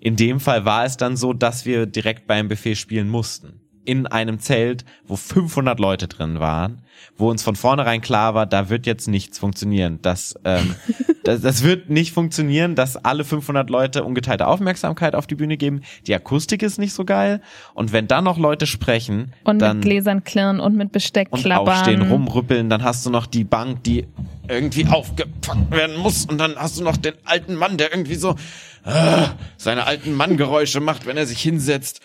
In 0.00 0.16
dem 0.16 0.40
Fall 0.40 0.64
war 0.64 0.84
es 0.86 0.96
dann 0.96 1.16
so, 1.16 1.34
dass 1.34 1.66
wir 1.66 1.84
direkt 1.84 2.26
beim 2.26 2.48
Buffet 2.48 2.74
spielen 2.74 3.08
mussten. 3.08 3.59
In 3.90 4.06
einem 4.06 4.38
Zelt, 4.38 4.84
wo 5.04 5.16
500 5.16 5.80
Leute 5.80 6.06
drin 6.06 6.38
waren, 6.38 6.82
wo 7.16 7.28
uns 7.28 7.42
von 7.42 7.56
vornherein 7.56 8.00
klar 8.00 8.34
war, 8.36 8.46
da 8.46 8.68
wird 8.68 8.86
jetzt 8.86 9.08
nichts 9.08 9.40
funktionieren. 9.40 9.98
Das, 10.00 10.36
ähm, 10.44 10.76
das, 11.24 11.40
das 11.40 11.64
wird 11.64 11.90
nicht 11.90 12.12
funktionieren, 12.12 12.76
dass 12.76 12.96
alle 12.96 13.24
500 13.24 13.68
Leute 13.68 14.04
ungeteilte 14.04 14.46
Aufmerksamkeit 14.46 15.16
auf 15.16 15.26
die 15.26 15.34
Bühne 15.34 15.56
geben. 15.56 15.82
Die 16.06 16.14
Akustik 16.14 16.62
ist 16.62 16.78
nicht 16.78 16.92
so 16.92 17.04
geil. 17.04 17.40
Und 17.74 17.92
wenn 17.92 18.06
dann 18.06 18.22
noch 18.22 18.38
Leute 18.38 18.68
sprechen, 18.68 19.32
und 19.42 19.58
dann 19.58 19.78
mit 19.78 19.86
Gläsern 19.86 20.22
klirren 20.22 20.60
und 20.60 20.76
mit 20.76 20.92
Besteck 20.92 21.26
und 21.32 21.42
klappern. 21.42 21.68
aufstehen, 21.68 22.02
rumrüppeln, 22.02 22.70
dann 22.70 22.84
hast 22.84 23.04
du 23.04 23.10
noch 23.10 23.26
die 23.26 23.42
Bank, 23.42 23.82
die 23.82 24.06
irgendwie 24.46 24.86
aufgepackt 24.86 25.72
werden 25.72 25.96
muss 25.96 26.26
und 26.26 26.38
dann 26.38 26.54
hast 26.54 26.78
du 26.78 26.84
noch 26.84 26.96
den 26.96 27.14
alten 27.24 27.56
Mann, 27.56 27.76
der 27.76 27.90
irgendwie 27.90 28.14
so 28.14 28.36
äh, 28.84 29.26
seine 29.56 29.84
alten 29.84 30.14
Manngeräusche 30.14 30.78
macht, 30.78 31.06
wenn 31.06 31.16
er 31.16 31.26
sich 31.26 31.40
hinsetzt. 31.40 32.00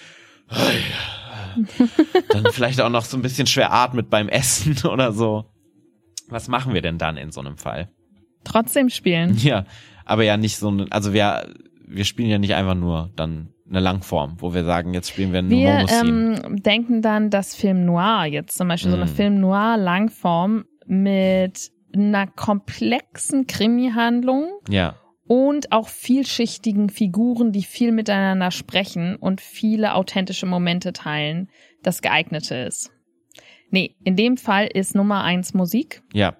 dann 2.30 2.46
vielleicht 2.52 2.82
auch 2.82 2.90
noch 2.90 3.06
so 3.06 3.18
ein 3.18 3.22
bisschen 3.22 3.48
schwer 3.48 3.74
atmet 3.74 4.10
beim 4.10 4.30
Essen 4.30 4.78
oder 4.88 5.12
so. 5.12 5.46
Was 6.30 6.48
machen 6.48 6.74
wir 6.74 6.82
denn 6.82 6.98
dann 6.98 7.18
in 7.18 7.32
so 7.32 7.42
einem 7.42 7.58
Fall? 7.58 7.90
Trotzdem 8.44 8.90
spielen. 8.90 9.38
Ja, 9.42 9.66
aber 10.06 10.24
ja 10.24 10.38
nicht 10.38 10.58
so, 10.58 10.86
also 10.90 11.14
wir, 11.14 11.54
wir 11.88 12.06
spielen 12.06 12.30
ja 12.30 12.38
nicht 12.38 12.54
einfach 12.54 12.76
nur 12.76 13.12
dann 13.16 13.50
eine 13.68 13.80
Langform, 13.80 14.36
wo 14.40 14.54
wir 14.54 14.64
sagen, 14.64 14.94
jetzt 14.94 15.10
spielen 15.10 15.34
wir 15.34 15.42
nur 15.42 15.52
Wir 15.52 15.86
ähm, 15.90 16.62
denken 16.62 17.02
dann, 17.02 17.32
dass 17.32 17.56
Film 17.56 17.86
Noir 17.86 18.26
jetzt 18.26 18.58
zum 18.58 18.68
Beispiel 18.68 18.92
mm. 18.92 18.94
so 18.94 18.98
eine 18.98 19.08
Film 19.08 19.40
Noir 19.40 19.78
Langform 19.78 20.66
mit 20.86 21.72
einer 21.96 22.28
komplexen 22.28 23.48
Krimi-Handlung 23.48 24.52
ja 24.70 24.96
und 25.28 25.72
auch 25.72 25.88
vielschichtigen 25.88 26.90
Figuren, 26.90 27.52
die 27.52 27.64
viel 27.64 27.92
miteinander 27.92 28.52
sprechen 28.52 29.16
und 29.16 29.42
viele 29.42 29.96
authentische 29.96 30.46
Momente 30.46 30.94
teilen, 30.94 31.50
das 31.82 32.02
geeignete 32.02 32.56
ist. 32.56 32.92
Nee, 33.72 33.96
in 34.04 34.16
dem 34.16 34.38
Fall 34.38 34.68
ist 34.68 34.96
Nummer 34.96 35.24
eins 35.24 35.54
Musik. 35.54 36.04
Ja. 36.14 36.38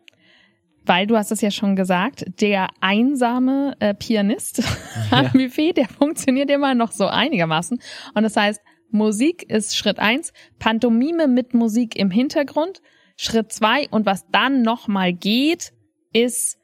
Weil 0.86 1.08
du 1.08 1.18
hast 1.18 1.32
es 1.32 1.42
ja 1.42 1.50
schon 1.50 1.76
gesagt, 1.76 2.26
der 2.40 2.70
einsame 2.80 3.76
äh, 3.80 3.96
Pianist 3.96 4.62
am 5.12 5.32
Buffet, 5.32 5.74
der 5.74 5.88
funktioniert 5.88 6.52
immer 6.52 6.76
noch 6.76 6.92
so 6.92 7.08
einigermaßen. 7.08 7.80
Und 8.14 8.24
das 8.24 8.38
heißt, 8.38 8.62
Musik 8.92 9.44
ist 9.50 9.76
Schritt 9.76 9.98
eins, 9.98 10.32
Pantomime 10.60 11.28
mit 11.28 11.56
Musik 11.56 11.96
im 11.96 12.12
Hintergrund. 12.12 12.82
Schritt 13.18 13.52
zwei 13.52 13.88
und 13.90 14.06
was 14.06 14.26
dann 14.32 14.62
nochmal 14.62 15.12
geht, 15.12 15.74
ist 16.14 16.60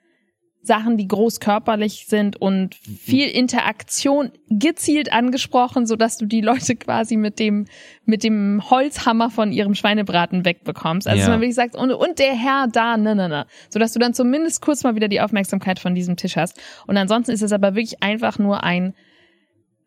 Sachen, 0.63 0.95
die 0.95 1.07
großkörperlich 1.07 2.05
sind 2.07 2.39
und 2.39 2.75
viel 2.75 3.27
Interaktion 3.27 4.31
gezielt 4.49 5.11
angesprochen, 5.11 5.87
so 5.87 5.95
dass 5.95 6.17
du 6.17 6.27
die 6.27 6.41
Leute 6.41 6.75
quasi 6.75 7.17
mit 7.17 7.39
dem 7.39 7.65
mit 8.05 8.23
dem 8.23 8.61
Holzhammer 8.69 9.31
von 9.31 9.51
ihrem 9.51 9.73
Schweinebraten 9.73 10.45
wegbekommst. 10.45 11.07
Also 11.07 11.19
ja. 11.19 11.25
dass 11.25 11.31
man 11.31 11.41
wirklich 11.41 11.55
sagt 11.55 11.75
und, 11.75 11.91
und 11.91 12.19
der 12.19 12.33
Herr 12.33 12.67
da, 12.67 12.95
ne 12.97 13.15
ne 13.15 13.27
ne, 13.27 13.47
so 13.69 13.79
dass 13.79 13.93
du 13.93 13.99
dann 13.99 14.13
zumindest 14.13 14.61
kurz 14.61 14.83
mal 14.83 14.95
wieder 14.95 15.07
die 15.07 15.21
Aufmerksamkeit 15.21 15.79
von 15.79 15.95
diesem 15.95 16.15
Tisch 16.15 16.35
hast. 16.35 16.59
Und 16.85 16.97
ansonsten 16.97 17.31
ist 17.31 17.41
es 17.41 17.51
aber 17.51 17.75
wirklich 17.75 18.03
einfach 18.03 18.37
nur 18.37 18.63
ein 18.63 18.93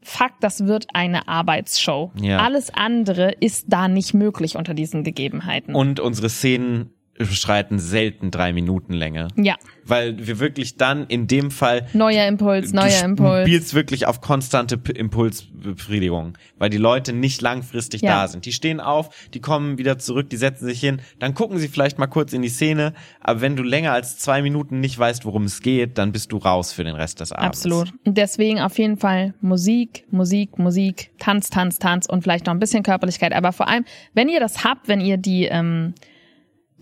Fakt, 0.07 0.45
das 0.45 0.67
wird 0.67 0.89
eine 0.93 1.29
Arbeitsshow. 1.29 2.13
Ja. 2.21 2.39
Alles 2.39 2.69
andere 2.75 3.33
ist 3.41 3.67
da 3.69 3.89
nicht 3.89 4.13
möglich 4.13 4.57
unter 4.57 4.75
diesen 4.75 5.03
Gegebenheiten. 5.03 5.75
Und 5.75 5.99
unsere 5.99 6.29
Szenen 6.29 6.91
überschreiten 7.17 7.79
selten 7.79 8.31
drei 8.31 8.53
Minuten 8.53 8.93
Länge. 8.93 9.29
Ja. 9.37 9.55
Weil 9.85 10.27
wir 10.27 10.41
wirklich 10.41 10.77
dann 10.77 11.07
in 11.07 11.27
dem 11.27 11.51
Fall 11.51 11.87
neuer 11.93 12.27
Impuls, 12.27 12.73
neuer 12.73 12.89
du 12.89 13.05
Impuls. 13.05 13.47
spielst 13.47 13.75
wirklich 13.75 14.07
auf 14.07 14.21
konstante 14.21 14.79
P 14.79 14.93
Impulsbefriedigung, 14.93 16.37
weil 16.59 16.71
die 16.71 16.79
Leute 16.79 17.13
nicht 17.13 17.41
langfristig 17.41 18.03
ja. 18.03 18.23
da 18.23 18.29
sind. 18.29 18.47
Die 18.47 18.53
stehen 18.53 18.81
auf, 18.81 19.29
die 19.33 19.41
kommen 19.41 19.79
wieder 19.79 19.99
zurück, 19.99 20.29
die 20.31 20.37
setzen 20.37 20.67
sich 20.67 20.81
hin, 20.81 21.01
dann 21.19 21.35
gucken 21.35 21.59
sie 21.59 21.69
vielleicht 21.69 21.99
mal 21.99 22.07
kurz 22.07 22.33
in 22.33 22.43
die 22.43 22.49
Szene, 22.49 22.95
aber 23.21 23.41
wenn 23.41 23.55
du 23.55 23.63
länger 23.63 23.93
als 23.93 24.19
zwei 24.19 24.43
Minuten 24.43 24.81
nicht 24.81 24.99
weißt, 24.99 25.25
worum 25.25 25.45
es 25.45 25.61
geht, 25.61 25.99
dann 25.99 26.11
bist 26.11 26.33
du 26.33 26.39
raus 26.39 26.73
für 26.73 26.83
den 26.83 26.97
Rest 26.97 27.21
des 27.21 27.33
Abends. 27.33 27.65
Absolut. 27.65 27.93
Und 28.05 28.19
deswegen 28.19 28.61
auf 28.61 28.79
jeden 28.79 28.97
Fall 28.97 29.35
Musik, 29.41 30.05
Musik, 30.11 30.59
Musik, 30.59 31.11
Tanz, 31.19 31.51
Tanz, 31.51 31.79
Tanz 31.79 32.07
und 32.07 32.23
vielleicht 32.23 32.47
noch 32.47 32.55
ein 32.55 32.59
bisschen 32.59 32.83
Körperlichkeit, 32.83 33.33
aber 33.33 33.53
vor 33.53 33.69
allem, 33.69 33.85
wenn 34.15 34.29
ihr 34.29 34.41
das 34.41 34.65
habt, 34.65 34.89
wenn 34.89 35.01
ihr 35.01 35.17
die 35.17 35.45
ähm, 35.45 35.95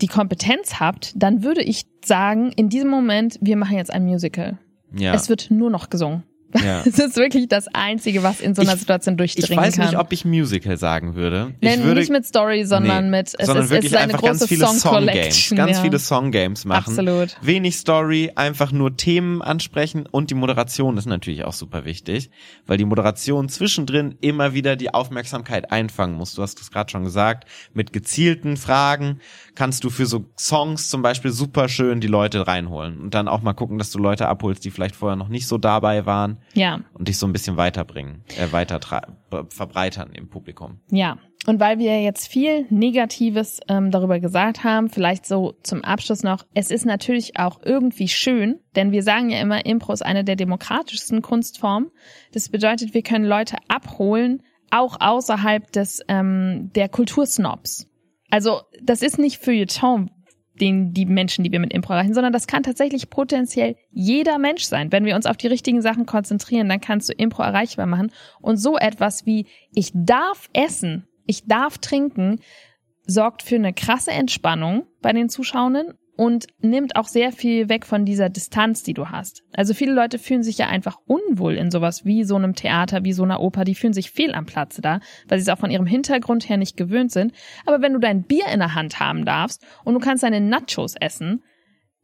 die 0.01 0.07
Kompetenz 0.09 0.81
habt, 0.81 1.13
dann 1.15 1.43
würde 1.43 1.63
ich 1.63 1.87
sagen, 2.05 2.53
in 2.57 2.69
diesem 2.69 2.91
Moment, 2.91 3.39
wir 3.41 3.57
machen 3.57 3.77
jetzt 3.77 3.93
ein 3.93 4.05
Musical. 4.05 4.59
Ja. 4.97 5.15
Es 5.15 5.29
wird 5.29 5.51
nur 5.51 5.71
noch 5.71 5.91
gesungen. 5.91 6.25
Ja. 6.55 6.83
Es 6.93 6.99
ist 6.99 7.17
wirklich 7.17 7.49
das 7.49 7.69
Einzige, 7.73 8.23
was 8.23 8.41
in 8.41 8.55
so 8.55 8.63
einer 8.63 8.75
ich, 8.75 8.81
Situation 8.81 9.17
durchdringen 9.17 9.49
kann. 9.49 9.69
Ich 9.71 9.79
weiß 9.79 9.91
nicht, 9.91 9.99
ob 9.99 10.13
ich 10.13 10.25
Musical 10.25 10.77
sagen 10.77 11.15
würde. 11.15 11.55
Ich 11.61 11.83
würde 11.83 12.01
nicht 12.01 12.11
mit 12.11 12.27
Story, 12.27 12.65
sondern 12.65 13.11
nee, 13.11 13.19
mit 13.19 13.35
es 13.39 13.47
sondern 13.47 13.65
ist, 13.65 13.71
wirklich 13.71 13.93
es 13.93 13.93
ist 13.93 14.03
eine 14.03 14.15
einfach 14.15 14.27
ganz 14.27 14.47
viele 14.47 14.67
Songgames, 14.67 15.49
Song 15.49 15.57
ganz 15.57 15.77
ja. 15.77 15.83
viele 15.83 15.99
Songgames 15.99 16.65
machen. 16.65 16.91
Absolut. 16.91 17.37
Wenig 17.41 17.77
Story, 17.77 18.33
einfach 18.35 18.73
nur 18.73 18.97
Themen 18.97 19.43
ansprechen 19.43 20.07
und 20.11 20.31
die 20.31 20.35
Moderation 20.35 20.97
ist 20.99 21.07
natürlich 21.07 21.45
auch 21.45 21.53
super 21.53 21.85
wichtig, 21.85 22.31
weil 22.67 22.77
die 22.77 22.85
Moderation 22.85 23.49
zwischendrin 23.49 24.17
immer 24.21 24.53
wieder 24.55 24.77
die 24.77 24.93
Aufmerksamkeit 24.93 25.73
einfangen 25.73 26.17
muss. 26.17 26.35
Du 26.35 26.43
hast 26.43 26.61
es 26.61 26.71
gerade 26.71 26.91
schon 26.91 27.05
gesagt, 27.05 27.49
mit 27.73 27.93
gezielten 27.93 28.57
Fragen 28.57 29.21
kannst 29.55 29.85
du 29.85 29.91
für 29.91 30.07
so 30.07 30.27
Songs 30.39 30.89
zum 30.89 31.03
Beispiel 31.03 31.31
super 31.31 31.69
schön 31.69 32.01
die 32.01 32.09
Leute 32.09 32.47
reinholen 32.47 33.01
und 33.01 33.15
dann 33.15 33.29
auch 33.29 33.43
mal 33.43 33.55
gucken, 33.55 33.79
dass 33.79 33.91
du 33.91 33.99
Leute 33.99 34.29
abholst, 34.29 34.65
die 34.65 34.71
vielleicht 34.71 34.97
vorher 34.97 35.17
noch 35.17 35.29
nicht 35.29 35.47
so 35.47 35.59
dabei 35.59 36.07
waren 36.07 36.42
ja. 36.55 36.81
Und 36.95 37.09
dich 37.09 37.19
so 37.19 37.27
ein 37.27 37.33
bisschen 37.33 37.57
weiterbringen, 37.57 38.25
äh, 38.39 38.53
weiter 38.53 38.81
verbreitern 39.49 40.13
im 40.15 40.29
Publikum. 40.29 40.81
Ja. 40.91 41.19
und 41.47 41.59
weil 41.59 41.79
wir 41.79 42.03
jetzt 42.03 42.29
viel 42.29 42.67
Negatives 42.71 43.61
ähm, 43.69 43.91
darüber 43.91 44.21
gesagt 44.21 44.63
haben, 44.63 44.91
vielleicht 44.91 45.27
so 45.27 45.55
zum 45.63 45.83
Abschluss 45.83 46.23
noch, 46.23 46.47
es 46.55 46.71
ist 46.71 46.87
natürlich 46.87 47.39
auch 47.39 47.61
irgendwie 47.65 48.09
schön, 48.09 48.61
denn 48.77 48.93
wir 48.93 49.03
sagen 49.03 49.31
ja 49.31 49.41
immer, 49.41 49.67
Impro 49.67 49.93
ist 49.93 50.05
eine 50.05 50.25
der 50.25 50.37
demokratischsten 50.37 51.23
Kunstformen. 51.23 51.91
Das 52.33 52.49
bedeutet, 52.49 52.95
wir 52.95 53.03
können 53.03 53.25
Leute 53.25 53.57
abholen, 53.69 54.43
auch 54.71 54.97
außerhalb 55.01 55.71
des 55.73 56.01
ähm, 56.09 56.71
der 56.75 56.89
Kultursnobs. 56.89 57.89
Also 58.31 58.63
das 58.83 59.03
ist 59.03 59.19
nicht 59.19 59.43
Feuilleton, 59.43 60.11
den 60.63 60.95
die 60.95 61.05
Menschen, 61.05 61.45
die 61.45 61.53
wir 61.53 61.61
mit 61.61 61.75
Impro 61.75 61.93
erreichen, 61.93 62.15
sondern 62.15 62.33
das 62.33 62.47
kann 62.47 62.63
tatsächlich 62.63 63.11
potenziell 63.11 63.77
jeder 63.91 64.39
Mensch 64.39 64.63
sein. 64.63 64.91
Wenn 64.93 65.05
wir 65.05 65.17
uns 65.17 65.27
auf 65.27 65.37
die 65.37 65.49
richtigen 65.49 65.83
Sachen 65.83 66.07
konzentrieren, 66.07 66.71
dann 66.71 66.81
kannst 66.81 67.11
du 67.11 67.13
Impro 67.13 67.43
erreichbar 67.43 67.87
machen. 67.87 68.13
Und 68.41 68.57
so 68.57 68.79
etwas 68.79 69.27
wie 69.27 69.47
ich 69.75 69.91
darf 69.93 70.49
essen 70.55 71.07
ich 71.27 71.47
darf 71.47 71.79
trinken, 71.79 72.41
sorgt 73.07 73.43
für 73.43 73.57
eine 73.57 73.73
krasse 73.73 74.13
Entspannung 74.13 74.87
bei 75.01 75.13
den 75.13 75.29
Zuschauenden 75.29 75.95
und 76.17 76.47
nimmt 76.61 76.97
auch 76.97 77.09
sehr 77.09 77.33
viel 77.33 77.69
weg 77.69 77.87
von 77.87 78.05
dieser 78.05 78.29
Distanz, 78.29 78.83
die 78.83 78.93
du 78.93 79.09
hast. 79.09 79.43
Also 79.53 79.73
viele 79.73 79.93
Leute 79.93 80.19
fühlen 80.19 80.43
sich 80.43 80.59
ja 80.59 80.69
einfach 80.69 80.99
unwohl 81.07 81.55
in 81.55 81.71
sowas 81.71 82.05
wie 82.05 82.25
so 82.25 82.37
einem 82.37 82.55
Theater, 82.55 83.05
wie 83.05 83.13
so 83.13 83.23
einer 83.23 83.41
Oper, 83.41 83.65
die 83.65 83.75
fühlen 83.75 83.95
sich 83.95 84.11
fehl 84.11 84.35
am 84.35 84.47
Platze 84.47 84.83
da, 84.83 85.01
weil 85.29 85.39
sie 85.39 85.43
es 85.43 85.49
auch 85.49 85.59
von 85.59 85.71
ihrem 85.71 85.87
Hintergrund 85.87 86.49
her 86.49 86.59
nicht 86.59 86.77
gewöhnt 86.77 87.13
sind. 87.13 87.33
Aber 87.65 87.81
wenn 87.81 87.95
du 87.95 87.99
dein 87.99 88.25
Bier 88.25 88.47
in 88.53 88.61
der 88.61 88.75
Hand 88.75 89.01
haben 89.01 89.25
darfst 89.25 89.65
und 89.85 89.95
du 89.95 90.01
kannst 90.01 90.23
deine 90.23 90.41
Nachos 90.41 90.97
essen, 91.01 91.43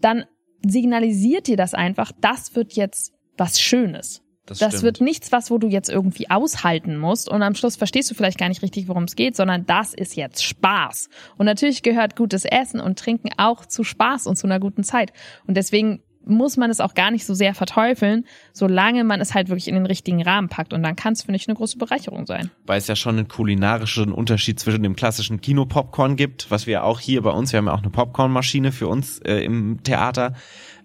dann 0.00 0.24
signalisiert 0.66 1.46
dir 1.46 1.56
das 1.56 1.74
einfach, 1.74 2.12
das 2.20 2.56
wird 2.56 2.72
jetzt 2.72 3.12
was 3.36 3.60
Schönes. 3.60 4.22
Das, 4.48 4.58
das 4.58 4.82
wird 4.82 5.00
nichts, 5.00 5.32
was, 5.32 5.50
wo 5.50 5.58
du 5.58 5.68
jetzt 5.68 5.88
irgendwie 5.88 6.30
aushalten 6.30 6.96
musst 6.96 7.28
und 7.28 7.42
am 7.42 7.54
Schluss 7.54 7.76
verstehst 7.76 8.10
du 8.10 8.14
vielleicht 8.14 8.38
gar 8.38 8.48
nicht 8.48 8.62
richtig, 8.62 8.88
worum 8.88 9.04
es 9.04 9.16
geht, 9.16 9.36
sondern 9.36 9.66
das 9.66 9.94
ist 9.94 10.16
jetzt 10.16 10.44
Spaß. 10.44 11.08
Und 11.36 11.46
natürlich 11.46 11.82
gehört 11.82 12.16
gutes 12.16 12.44
Essen 12.44 12.80
und 12.80 12.98
Trinken 12.98 13.30
auch 13.36 13.66
zu 13.66 13.84
Spaß 13.84 14.26
und 14.26 14.36
zu 14.36 14.46
einer 14.46 14.60
guten 14.60 14.84
Zeit. 14.84 15.12
Und 15.46 15.56
deswegen 15.56 16.02
muss 16.28 16.56
man 16.56 16.70
es 16.70 16.80
auch 16.80 16.94
gar 16.94 17.10
nicht 17.10 17.24
so 17.24 17.34
sehr 17.34 17.54
verteufeln, 17.54 18.24
solange 18.52 19.02
man 19.04 19.20
es 19.20 19.34
halt 19.34 19.48
wirklich 19.48 19.68
in 19.68 19.74
den 19.74 19.86
richtigen 19.86 20.22
Rahmen 20.22 20.48
packt. 20.48 20.72
Und 20.72 20.82
dann 20.82 20.94
kann 20.94 21.14
es, 21.14 21.22
finde 21.22 21.36
ich, 21.36 21.48
eine 21.48 21.56
große 21.56 21.78
Bereicherung 21.78 22.26
sein. 22.26 22.50
Weil 22.66 22.78
es 22.78 22.86
ja 22.86 22.96
schon 22.96 23.16
einen 23.16 23.28
kulinarischen 23.28 24.12
Unterschied 24.12 24.60
zwischen 24.60 24.82
dem 24.82 24.94
klassischen 24.94 25.40
Kino-Popcorn 25.40 26.16
gibt, 26.16 26.50
was 26.50 26.66
wir 26.66 26.84
auch 26.84 27.00
hier 27.00 27.22
bei 27.22 27.30
uns, 27.30 27.52
wir 27.52 27.58
haben 27.58 27.66
ja 27.66 27.74
auch 27.74 27.82
eine 27.82 27.90
Popcornmaschine 27.90 28.72
für 28.72 28.88
uns 28.88 29.18
äh, 29.20 29.38
im 29.38 29.82
Theater, 29.82 30.34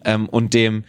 ähm, 0.05 0.27
und 0.29 0.53
dem 0.53 0.83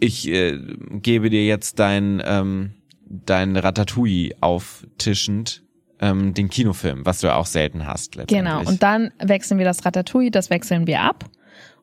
ich 0.00 0.28
äh, 0.28 0.58
gebe 1.02 1.30
dir 1.30 1.44
jetzt 1.46 1.78
dein, 1.78 2.22
ähm, 2.24 2.72
dein 3.08 3.56
Ratatouille 3.56 4.34
auftischend, 4.40 5.62
ähm, 6.00 6.34
den 6.34 6.48
Kinofilm, 6.48 7.04
was 7.04 7.20
du 7.20 7.28
ja 7.28 7.36
auch 7.36 7.46
selten 7.46 7.86
hast. 7.86 8.16
Genau, 8.28 8.60
und 8.60 8.82
dann 8.82 9.10
wechseln 9.18 9.58
wir 9.58 9.64
das 9.64 9.84
Ratatouille, 9.84 10.30
das 10.30 10.50
wechseln 10.50 10.86
wir 10.86 11.00
ab. 11.00 11.24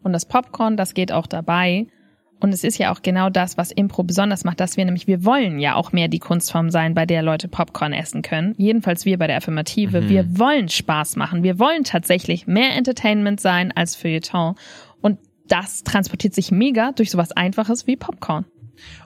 Und 0.04 0.14
das 0.14 0.26
Popcorn, 0.26 0.78
das 0.78 0.94
geht 0.94 1.12
auch 1.12 1.28
dabei. 1.28 1.88
Und 2.40 2.54
es 2.54 2.64
ist 2.64 2.78
ja 2.78 2.94
auch 2.94 3.02
genau 3.02 3.30
das, 3.30 3.58
was 3.58 3.72
Impro 3.72 4.04
besonders 4.04 4.44
macht, 4.44 4.60
dass 4.60 4.78
wir 4.78 4.86
nämlich, 4.86 5.08
wir 5.08 5.26
wollen 5.26 5.58
ja 5.58 5.76
auch 5.76 5.94
mehr 5.94 6.08
die 6.10 6.20
Kunstform 6.20 6.70
sein, 6.70 6.94
bei 6.94 7.06
der 7.06 7.24
Leute 7.24 7.48
Popcorn 7.48 7.94
essen 7.94 8.22
können. 8.22 8.54
Jedenfalls 8.58 9.06
wir 9.06 9.18
bei 9.18 9.28
der 9.28 9.38
Affirmative. 9.38 10.02
Mhm. 10.02 10.10
Wir 10.10 10.40
wollen 10.40 10.70
Spaß 10.70 11.16
machen. 11.16 11.44
Wir 11.44 11.60
wollen 11.60 11.84
tatsächlich 11.84 12.46
mehr 12.46 12.76
Entertainment 12.76 13.40
sein 13.40 13.72
als 13.72 13.96
Feuilleton. 13.96 14.56
Und 15.02 15.18
das 15.48 15.84
transportiert 15.84 16.34
sich 16.34 16.52
mega 16.52 16.92
durch 16.92 17.12
sowas 17.12 17.32
Einfaches 17.32 17.88
wie 17.88 17.96
Popcorn. 17.96 18.46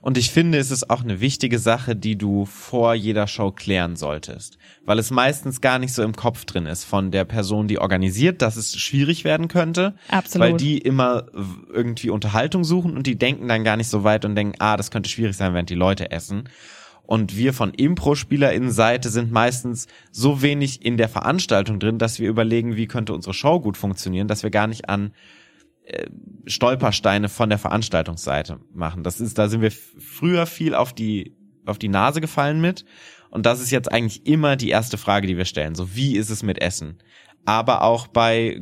Und 0.02 0.18
ich 0.18 0.32
finde, 0.32 0.58
es 0.58 0.72
ist 0.72 0.90
auch 0.90 1.04
eine 1.04 1.20
wichtige 1.20 1.60
Sache, 1.60 1.96
die 1.96 2.18
du 2.18 2.46
vor 2.46 2.94
jeder 2.94 3.28
Show 3.28 3.52
klären 3.52 3.96
solltest. 3.96 4.58
Weil 4.86 5.00
es 5.00 5.12
meistens 5.12 5.62
gar 5.62 5.80
nicht 5.80 5.94
so 5.94 6.04
im 6.04 6.16
Kopf 6.16 6.46
drin 6.46 6.66
ist 6.66 6.86
von 6.86 7.12
der 7.12 7.26
Person, 7.26 7.68
die 7.68 7.80
organisiert, 7.80 8.42
dass 8.42 8.56
es 8.56 8.76
schwierig 8.76 9.24
werden 9.24 9.48
könnte. 9.48 9.96
Absolut. 10.08 10.48
Weil 10.48 10.58
die 10.58 10.78
immer 10.78 11.26
irgendwie 11.72 12.10
Unterhaltung 12.10 12.64
suchen 12.64 12.96
und 12.96 13.08
die 13.08 13.18
denken 13.18 13.48
dann 13.48 13.64
gar 13.64 13.78
nicht 13.78 13.90
so 13.90 14.04
weit 14.04 14.26
und 14.26 14.36
denken, 14.36 14.56
ah, 14.60 14.78
das 14.78 14.92
könnte 14.92 15.10
schwierig 15.10 15.36
sein, 15.36 15.54
während 15.54 15.70
die 15.70 15.76
Leute 15.76 16.12
essen. 16.12 16.50
Und 17.04 17.36
wir 17.36 17.54
von 17.54 17.74
Impro-SpielerInnen-Seite 17.74 19.10
sind 19.10 19.32
meistens 19.32 19.88
so 20.12 20.44
wenig 20.44 20.86
in 20.86 20.96
der 20.96 21.10
Veranstaltung 21.10 21.80
drin, 21.80 21.98
dass 21.98 22.20
wir 22.20 22.30
überlegen, 22.30 22.76
wie 22.76 22.86
könnte 22.86 23.14
unsere 23.14 23.34
Show 23.34 23.60
gut 23.60 23.78
funktionieren, 23.78 24.28
dass 24.28 24.44
wir 24.44 24.52
gar 24.52 24.68
nicht 24.68 24.90
an 24.90 25.12
Stolpersteine 26.46 27.30
von 27.30 27.50
der 27.50 27.60
Veranstaltungsseite 27.60 28.60
machen. 28.74 29.04
Das 29.04 29.20
ist, 29.22 29.38
da 29.38 29.48
sind 29.48 29.62
wir 29.62 29.72
früher 29.72 30.46
viel 30.46 30.74
auf 30.74 30.94
die, 30.94 31.36
auf 31.66 31.78
die 31.78 31.90
Nase 31.90 32.22
gefallen 32.22 32.62
mit. 32.62 32.86
Und 33.30 33.46
das 33.46 33.62
ist 33.62 33.72
jetzt 33.72 33.92
eigentlich 33.92 34.26
immer 34.26 34.56
die 34.56 34.70
erste 34.70 34.98
Frage, 34.98 35.28
die 35.28 35.38
wir 35.38 35.46
stellen. 35.46 35.76
So, 35.76 35.96
wie 35.96 36.16
ist 36.16 36.30
es 36.30 36.42
mit 36.42 36.62
Essen? 36.62 36.98
Aber 37.46 37.84
auch 37.84 38.08
bei 38.08 38.54
äh, 38.54 38.62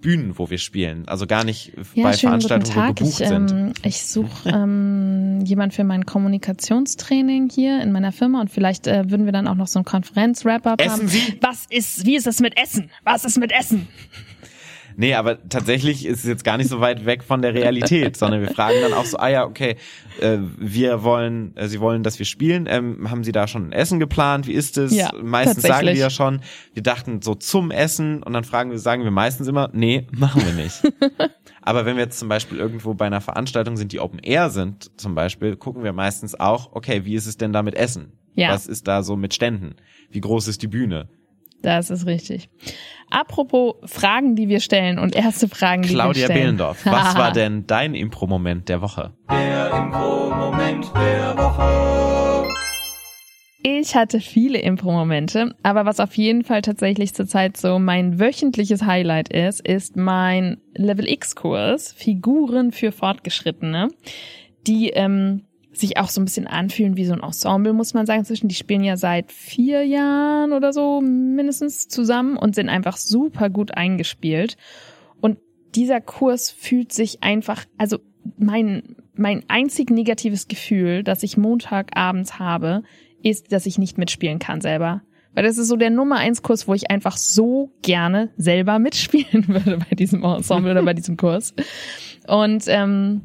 Bühnen, 0.00 0.38
wo 0.38 0.48
wir 0.48 0.58
spielen. 0.58 1.08
Also 1.08 1.26
gar 1.26 1.42
nicht 1.44 1.72
ja, 1.94 2.04
bei 2.04 2.12
Veranstaltungen, 2.12 2.76
wo 2.76 2.80
wir 2.80 2.94
gebucht 2.94 3.20
ich, 3.20 3.28
sind. 3.28 3.50
Ähm, 3.50 3.72
ich 3.82 4.04
suche 4.04 4.48
ähm, 4.48 5.40
jemand 5.44 5.74
für 5.74 5.84
mein 5.84 6.06
Kommunikationstraining 6.06 7.50
hier 7.50 7.82
in 7.82 7.90
meiner 7.90 8.12
Firma 8.12 8.40
und 8.40 8.50
vielleicht 8.50 8.86
äh, 8.86 9.10
würden 9.10 9.24
wir 9.24 9.32
dann 9.32 9.48
auch 9.48 9.56
noch 9.56 9.66
so 9.66 9.80
ein 9.80 9.84
Konferenz-Wrap-Up 9.84 10.86
haben. 10.86 11.08
Sie? 11.08 11.38
Was 11.40 11.66
ist, 11.68 12.06
wie 12.06 12.16
ist 12.16 12.26
es 12.26 12.40
mit 12.40 12.56
Essen? 12.56 12.90
Was 13.02 13.24
ist 13.24 13.38
mit 13.38 13.52
Essen? 13.52 13.88
Nee, 15.00 15.14
aber 15.14 15.48
tatsächlich 15.48 16.04
ist 16.04 16.18
es 16.18 16.24
jetzt 16.24 16.42
gar 16.42 16.56
nicht 16.56 16.68
so 16.68 16.80
weit 16.80 17.06
weg 17.06 17.22
von 17.22 17.40
der 17.40 17.54
Realität, 17.54 18.16
sondern 18.16 18.40
wir 18.40 18.48
fragen 18.48 18.78
dann 18.82 18.92
auch 18.92 19.04
so, 19.04 19.16
ah 19.16 19.28
ja, 19.28 19.44
okay, 19.44 19.76
äh, 20.20 20.38
wir 20.58 21.04
wollen, 21.04 21.56
äh, 21.56 21.68
Sie 21.68 21.78
wollen, 21.78 22.02
dass 22.02 22.18
wir 22.18 22.26
spielen. 22.26 22.66
Ähm, 22.68 23.08
haben 23.08 23.22
Sie 23.22 23.30
da 23.30 23.46
schon 23.46 23.68
ein 23.68 23.72
Essen 23.72 24.00
geplant? 24.00 24.48
Wie 24.48 24.54
ist 24.54 24.76
es? 24.76 24.92
Ja, 24.92 25.12
meistens 25.22 25.62
sagen 25.62 25.86
wir 25.86 25.94
ja 25.94 26.10
schon, 26.10 26.40
wir 26.74 26.82
dachten 26.82 27.22
so 27.22 27.36
zum 27.36 27.70
Essen 27.70 28.24
und 28.24 28.32
dann 28.32 28.42
fragen 28.42 28.72
wir, 28.72 28.80
sagen 28.80 29.04
wir 29.04 29.12
meistens 29.12 29.46
immer, 29.46 29.70
nee, 29.72 30.08
machen 30.10 30.42
wir 30.44 30.52
nicht. 30.52 30.82
aber 31.62 31.86
wenn 31.86 31.94
wir 31.94 32.02
jetzt 32.02 32.18
zum 32.18 32.28
Beispiel 32.28 32.58
irgendwo 32.58 32.94
bei 32.94 33.06
einer 33.06 33.20
Veranstaltung 33.20 33.76
sind, 33.76 33.92
die 33.92 34.00
Open 34.00 34.18
Air 34.18 34.50
sind, 34.50 34.90
zum 35.00 35.14
Beispiel, 35.14 35.54
gucken 35.54 35.84
wir 35.84 35.92
meistens 35.92 36.34
auch, 36.40 36.72
okay, 36.72 37.04
wie 37.04 37.14
ist 37.14 37.26
es 37.26 37.36
denn 37.36 37.52
da 37.52 37.62
mit 37.62 37.76
Essen? 37.76 38.14
Ja. 38.34 38.50
Was 38.50 38.66
ist 38.66 38.88
da 38.88 39.04
so 39.04 39.14
mit 39.14 39.32
Ständen? 39.32 39.76
Wie 40.10 40.20
groß 40.20 40.48
ist 40.48 40.60
die 40.62 40.68
Bühne? 40.68 41.08
Das 41.62 41.90
ist 41.90 42.06
richtig. 42.06 42.48
Apropos 43.10 43.76
Fragen, 43.84 44.36
die 44.36 44.48
wir 44.48 44.60
stellen 44.60 44.98
und 44.98 45.16
erste 45.16 45.48
Fragen, 45.48 45.82
die 45.82 45.88
Claudia 45.88 46.28
wir 46.28 46.34
stellen. 46.34 46.56
Claudia 46.56 46.72
Behlendorf, 46.74 46.86
was 46.86 47.16
war 47.16 47.32
denn 47.32 47.66
dein 47.66 47.94
Impro-Moment 47.94 48.68
der 48.68 48.82
Woche? 48.82 49.12
Der 49.30 49.70
Impro-Moment 49.72 50.90
der 50.94 51.36
Woche. 51.36 52.48
Ich 53.62 53.96
hatte 53.96 54.20
viele 54.20 54.58
Impro-Momente, 54.60 55.54
aber 55.62 55.84
was 55.84 55.98
auf 55.98 56.14
jeden 56.14 56.44
Fall 56.44 56.62
tatsächlich 56.62 57.14
zurzeit 57.14 57.56
so 57.56 57.78
mein 57.78 58.20
wöchentliches 58.20 58.82
Highlight 58.82 59.30
ist, 59.32 59.66
ist 59.66 59.96
mein 59.96 60.60
Level 60.74 61.08
X-Kurs 61.08 61.92
Figuren 61.92 62.70
für 62.70 62.92
Fortgeschrittene, 62.92 63.88
die 64.66 64.90
ähm, 64.90 65.47
sich 65.78 65.96
auch 65.98 66.08
so 66.08 66.20
ein 66.20 66.24
bisschen 66.24 66.46
anfühlen 66.46 66.96
wie 66.96 67.04
so 67.04 67.12
ein 67.12 67.22
Ensemble, 67.22 67.72
muss 67.72 67.94
man 67.94 68.06
sagen. 68.06 68.24
Zwischen 68.24 68.48
die 68.48 68.54
spielen 68.54 68.84
ja 68.84 68.96
seit 68.96 69.32
vier 69.32 69.84
Jahren 69.84 70.52
oder 70.52 70.72
so 70.72 71.00
mindestens 71.00 71.88
zusammen 71.88 72.36
und 72.36 72.54
sind 72.54 72.68
einfach 72.68 72.96
super 72.96 73.50
gut 73.50 73.76
eingespielt. 73.76 74.56
Und 75.20 75.38
dieser 75.74 76.00
Kurs 76.00 76.50
fühlt 76.50 76.92
sich 76.92 77.22
einfach, 77.22 77.64
also 77.76 77.98
mein, 78.38 78.96
mein 79.14 79.44
einzig 79.48 79.90
negatives 79.90 80.48
Gefühl, 80.48 81.02
das 81.02 81.22
ich 81.22 81.36
Montagabends 81.36 82.38
habe, 82.38 82.82
ist, 83.22 83.52
dass 83.52 83.66
ich 83.66 83.78
nicht 83.78 83.98
mitspielen 83.98 84.38
kann 84.38 84.60
selber. 84.60 85.02
Weil 85.34 85.44
das 85.44 85.58
ist 85.58 85.68
so 85.68 85.76
der 85.76 85.90
Nummer 85.90 86.16
eins 86.16 86.42
Kurs, 86.42 86.66
wo 86.66 86.74
ich 86.74 86.90
einfach 86.90 87.16
so 87.16 87.72
gerne 87.82 88.30
selber 88.36 88.78
mitspielen 88.78 89.46
würde 89.48 89.78
bei 89.78 89.94
diesem 89.94 90.24
Ensemble 90.24 90.72
oder 90.72 90.82
bei 90.82 90.94
diesem 90.94 91.16
Kurs. 91.16 91.54
Und 92.26 92.64
ähm, 92.66 93.22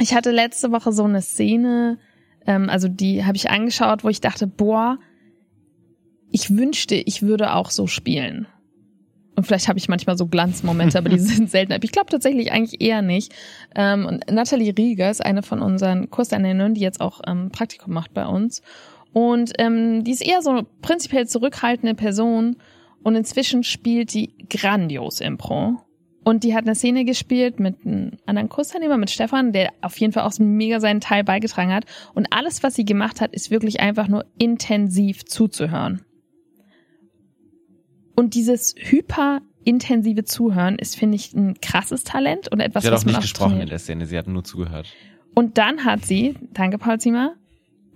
ich 0.00 0.14
hatte 0.14 0.30
letzte 0.30 0.72
Woche 0.72 0.92
so 0.92 1.04
eine 1.04 1.22
Szene, 1.22 1.98
ähm, 2.46 2.68
also 2.68 2.88
die 2.88 3.24
habe 3.24 3.36
ich 3.36 3.50
angeschaut, 3.50 4.04
wo 4.04 4.08
ich 4.08 4.20
dachte, 4.20 4.46
boah, 4.46 4.98
ich 6.30 6.56
wünschte, 6.56 6.94
ich 6.94 7.22
würde 7.22 7.54
auch 7.54 7.70
so 7.70 7.86
spielen. 7.86 8.46
Und 9.36 9.46
vielleicht 9.46 9.68
habe 9.68 9.78
ich 9.78 9.88
manchmal 9.88 10.16
so 10.16 10.26
Glanzmomente, 10.26 10.98
aber 10.98 11.10
die 11.10 11.18
sind 11.20 11.50
selten. 11.50 11.78
Ich 11.82 11.92
glaube 11.92 12.10
tatsächlich 12.10 12.52
eigentlich 12.52 12.80
eher 12.80 13.02
nicht. 13.02 13.34
Ähm, 13.74 14.06
und 14.06 14.30
Nathalie 14.30 14.74
Rieger 14.76 15.10
ist 15.10 15.24
eine 15.24 15.42
von 15.42 15.60
unseren 15.60 16.10
Kursteilnehmern, 16.10 16.74
die 16.74 16.80
jetzt 16.80 17.00
auch 17.00 17.20
ähm, 17.26 17.50
Praktikum 17.50 17.92
macht 17.92 18.14
bei 18.14 18.26
uns. 18.26 18.62
Und 19.12 19.52
ähm, 19.58 20.04
die 20.04 20.10
ist 20.10 20.26
eher 20.26 20.42
so 20.42 20.50
eine 20.50 20.64
prinzipiell 20.82 21.26
zurückhaltende 21.26 21.94
Person. 21.94 22.56
Und 23.02 23.14
inzwischen 23.14 23.62
spielt 23.62 24.14
die 24.14 24.34
grandios 24.48 25.20
Impro. 25.20 25.85
Und 26.26 26.42
die 26.42 26.56
hat 26.56 26.64
eine 26.64 26.74
Szene 26.74 27.04
gespielt 27.04 27.60
mit 27.60 27.86
einem 27.86 28.18
anderen 28.26 28.48
Kursteilnehmer, 28.48 28.96
mit 28.96 29.10
Stefan, 29.10 29.52
der 29.52 29.72
auf 29.80 29.96
jeden 30.00 30.12
Fall 30.12 30.24
auch 30.24 30.36
mega 30.40 30.80
seinen 30.80 31.00
Teil 31.00 31.22
beigetragen 31.22 31.72
hat. 31.72 31.84
Und 32.14 32.32
alles, 32.32 32.64
was 32.64 32.74
sie 32.74 32.84
gemacht 32.84 33.20
hat, 33.20 33.32
ist 33.32 33.52
wirklich 33.52 33.78
einfach 33.78 34.08
nur 34.08 34.24
intensiv 34.36 35.24
zuzuhören. 35.24 36.04
Und 38.16 38.34
dieses 38.34 38.74
hyper 38.76 39.40
intensive 39.62 40.24
Zuhören 40.24 40.80
ist, 40.80 40.96
finde 40.96 41.14
ich, 41.14 41.32
ein 41.32 41.60
krasses 41.60 42.02
Talent 42.02 42.48
und 42.50 42.58
etwas, 42.58 42.82
sie 42.82 42.88
hat 42.88 42.94
was 42.94 43.02
auch 43.02 43.06
man 43.06 43.14
nicht 43.14 43.22
gesprochen 43.22 43.50
trainiert. 43.50 43.68
in 43.68 43.70
der 43.70 43.78
Szene, 43.78 44.06
sie 44.06 44.18
hat 44.18 44.26
nur 44.26 44.42
zugehört. 44.42 44.92
Und 45.32 45.58
dann 45.58 45.84
hat 45.84 46.04
sie, 46.04 46.34
danke 46.52 46.78
Paul 46.78 46.98
Zimmer, 46.98 47.36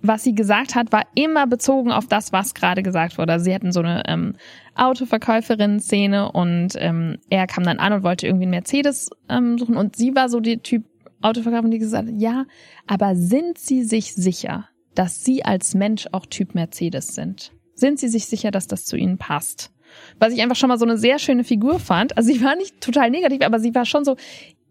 was 0.01 0.23
sie 0.23 0.33
gesagt 0.33 0.75
hat, 0.75 0.91
war 0.91 1.03
immer 1.15 1.47
bezogen 1.47 1.91
auf 1.91 2.07
das, 2.07 2.31
was 2.33 2.53
gerade 2.53 2.83
gesagt 2.83 3.17
wurde. 3.17 3.33
Also 3.33 3.45
sie 3.45 3.53
hatten 3.53 3.71
so 3.71 3.81
eine 3.81 4.03
ähm, 4.07 4.35
Autoverkäuferin-Szene 4.75 6.31
und 6.31 6.73
ähm, 6.77 7.17
er 7.29 7.47
kam 7.47 7.63
dann 7.63 7.79
an 7.79 7.93
und 7.93 8.03
wollte 8.03 8.27
irgendwie 8.27 8.45
einen 8.45 8.51
Mercedes 8.51 9.09
ähm, 9.29 9.57
suchen 9.57 9.77
und 9.77 9.95
sie 9.95 10.15
war 10.15 10.29
so 10.29 10.39
die 10.39 10.57
Typ 10.57 10.85
Autoverkäuferin, 11.21 11.71
die 11.71 11.79
gesagt 11.79 12.07
hat, 12.07 12.15
ja, 12.17 12.45
aber 12.87 13.15
sind 13.15 13.57
Sie 13.57 13.83
sich 13.83 14.15
sicher, 14.15 14.67
dass 14.95 15.23
Sie 15.23 15.45
als 15.45 15.75
Mensch 15.75 16.07
auch 16.11 16.25
Typ 16.25 16.55
Mercedes 16.55 17.13
sind? 17.13 17.51
Sind 17.75 17.99
Sie 17.99 18.07
sich 18.07 18.25
sicher, 18.25 18.51
dass 18.51 18.67
das 18.67 18.85
zu 18.85 18.97
Ihnen 18.97 19.17
passt? 19.17 19.71
Was 20.19 20.33
ich 20.33 20.41
einfach 20.41 20.55
schon 20.55 20.69
mal 20.69 20.77
so 20.77 20.85
eine 20.85 20.97
sehr 20.97 21.19
schöne 21.19 21.43
Figur 21.43 21.79
fand. 21.79 22.17
Also 22.17 22.31
sie 22.31 22.41
war 22.43 22.55
nicht 22.55 22.79
total 22.79 23.09
negativ, 23.09 23.41
aber 23.41 23.59
sie 23.59 23.75
war 23.75 23.85
schon 23.85 24.05
so, 24.05 24.15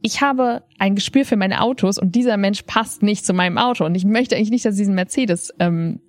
ich 0.03 0.21
habe 0.21 0.63
ein 0.79 0.95
Gespür 0.95 1.25
für 1.25 1.37
meine 1.37 1.61
Autos 1.63 1.99
und 1.99 2.15
dieser 2.15 2.37
Mensch 2.37 2.63
passt 2.63 3.03
nicht 3.03 3.27
zu 3.27 3.33
meinem 3.33 3.59
Auto 3.59 3.85
und 3.85 3.95
ich 3.95 4.05
möchte 4.05 4.37
eigentlich 4.37 4.51
nicht, 4.51 4.65
dass 4.65 4.75
sie 4.75 4.83
diesen 4.83 4.95
Mercedes 4.95 5.53
ähm, 5.59 6.01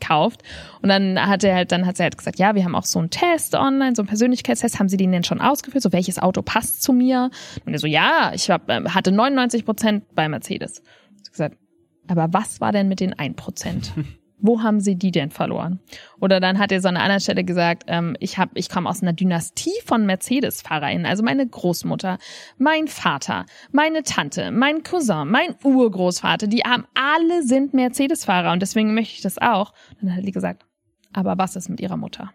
kauft. 0.00 0.42
Und 0.82 0.88
dann 0.88 1.20
hat 1.20 1.44
er 1.44 1.54
halt, 1.54 1.72
dann 1.72 1.86
hat 1.86 1.96
sie 1.96 2.02
halt 2.02 2.16
gesagt, 2.16 2.38
ja, 2.38 2.54
wir 2.54 2.64
haben 2.64 2.74
auch 2.74 2.84
so 2.84 2.98
einen 2.98 3.10
Test 3.10 3.54
online, 3.54 3.94
so 3.94 4.02
einen 4.02 4.08
Persönlichkeitstest. 4.08 4.78
Haben 4.78 4.88
Sie 4.88 4.96
den 4.96 5.12
denn 5.12 5.24
schon 5.24 5.40
ausgeführt? 5.40 5.82
So 5.82 5.92
welches 5.92 6.18
Auto 6.18 6.42
passt 6.42 6.82
zu 6.82 6.92
mir? 6.92 7.30
Und 7.64 7.72
er 7.72 7.78
so, 7.78 7.86
ja, 7.86 8.32
ich 8.34 8.50
hab, 8.50 8.70
ähm, 8.70 8.94
hatte 8.94 9.12
99 9.12 9.64
Prozent 9.64 10.14
bei 10.14 10.28
Mercedes. 10.28 10.82
Ich 11.24 11.30
gesagt, 11.30 11.56
aber 12.06 12.28
was 12.32 12.60
war 12.60 12.72
denn 12.72 12.88
mit 12.88 13.00
den 13.00 13.12
1 13.18 13.36
Prozent? 13.36 13.92
Wo 14.40 14.62
haben 14.62 14.80
sie 14.80 14.96
die 14.96 15.10
denn 15.10 15.30
verloren? 15.30 15.80
Oder 16.20 16.40
dann 16.40 16.58
hat 16.58 16.72
er 16.72 16.80
so 16.80 16.88
an 16.88 16.96
einer 16.96 17.04
anderen 17.04 17.20
Stelle 17.20 17.44
gesagt, 17.44 17.84
ähm, 17.88 18.16
ich 18.20 18.38
hab, 18.38 18.50
ich 18.54 18.68
komme 18.68 18.88
aus 18.88 19.02
einer 19.02 19.12
Dynastie 19.12 19.80
von 19.84 20.06
Mercedes-FahrerInnen. 20.06 21.06
Also 21.06 21.22
meine 21.22 21.46
Großmutter, 21.46 22.18
mein 22.56 22.88
Vater, 22.88 23.46
meine 23.72 24.02
Tante, 24.02 24.50
mein 24.50 24.82
Cousin, 24.82 25.28
mein 25.28 25.56
Urgroßvater, 25.62 26.46
die 26.46 26.62
haben 26.62 26.86
alle 26.94 27.42
sind 27.42 27.74
Mercedes-Fahrer 27.74 28.52
und 28.52 28.62
deswegen 28.62 28.94
möchte 28.94 29.14
ich 29.14 29.22
das 29.22 29.38
auch. 29.38 29.72
Und 30.00 30.08
dann 30.08 30.16
hat 30.16 30.26
die 30.26 30.32
gesagt, 30.32 30.64
aber 31.12 31.38
was 31.38 31.56
ist 31.56 31.68
mit 31.68 31.80
ihrer 31.80 31.96
Mutter? 31.96 32.32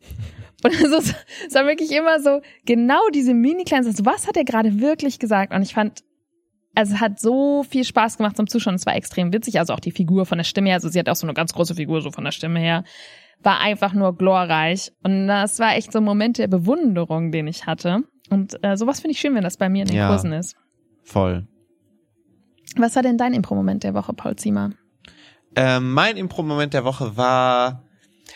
Und 0.64 0.80
also, 0.80 1.12
es 1.46 1.54
war 1.54 1.66
wirklich 1.66 1.90
immer 1.90 2.20
so, 2.20 2.40
genau 2.64 3.00
diese 3.12 3.34
mini 3.34 3.64
kleinen 3.64 3.82
Sätze. 3.82 4.06
Was 4.06 4.28
hat 4.28 4.36
er 4.36 4.44
gerade 4.44 4.80
wirklich 4.80 5.18
gesagt? 5.18 5.52
Und 5.52 5.62
ich 5.62 5.74
fand, 5.74 6.04
also 6.74 6.94
es 6.94 7.00
hat 7.00 7.20
so 7.20 7.62
viel 7.62 7.84
Spaß 7.84 8.16
gemacht 8.16 8.36
zum 8.36 8.46
Zuschauen. 8.46 8.74
Es 8.74 8.86
war 8.86 8.94
extrem 8.96 9.32
witzig. 9.32 9.58
Also 9.58 9.74
auch 9.74 9.80
die 9.80 9.90
Figur 9.90 10.26
von 10.26 10.38
der 10.38 10.44
Stimme 10.44 10.68
her. 10.68 10.76
Also 10.76 10.88
sie 10.88 10.98
hat 10.98 11.08
auch 11.08 11.16
so 11.16 11.26
eine 11.26 11.34
ganz 11.34 11.52
große 11.52 11.74
Figur 11.74 12.00
so 12.00 12.10
von 12.10 12.24
der 12.24 12.32
Stimme 12.32 12.60
her. 12.60 12.84
War 13.42 13.60
einfach 13.60 13.92
nur 13.92 14.16
glorreich. 14.16 14.92
Und 15.02 15.26
das 15.28 15.58
war 15.58 15.74
echt 15.76 15.92
so 15.92 15.98
ein 15.98 16.04
Moment 16.04 16.38
der 16.38 16.48
Bewunderung, 16.48 17.32
den 17.32 17.46
ich 17.46 17.66
hatte. 17.66 18.04
Und 18.30 18.62
äh, 18.64 18.76
sowas 18.76 19.00
finde 19.00 19.12
ich 19.12 19.20
schön, 19.20 19.34
wenn 19.34 19.42
das 19.42 19.56
bei 19.56 19.68
mir 19.68 19.82
in 19.82 19.88
den 19.88 19.96
Ja. 19.96 20.08
Kursen 20.08 20.32
ist. 20.32 20.56
Voll. 21.02 21.46
Was 22.76 22.96
war 22.96 23.02
denn 23.02 23.18
dein 23.18 23.34
Impro-Moment 23.34 23.82
der 23.84 23.92
Woche, 23.94 24.14
Paul 24.14 24.36
Ziemer? 24.36 24.70
Ähm, 25.56 25.92
mein 25.92 26.16
Impro-Moment 26.16 26.72
der 26.72 26.84
Woche 26.84 27.16
war, 27.16 27.82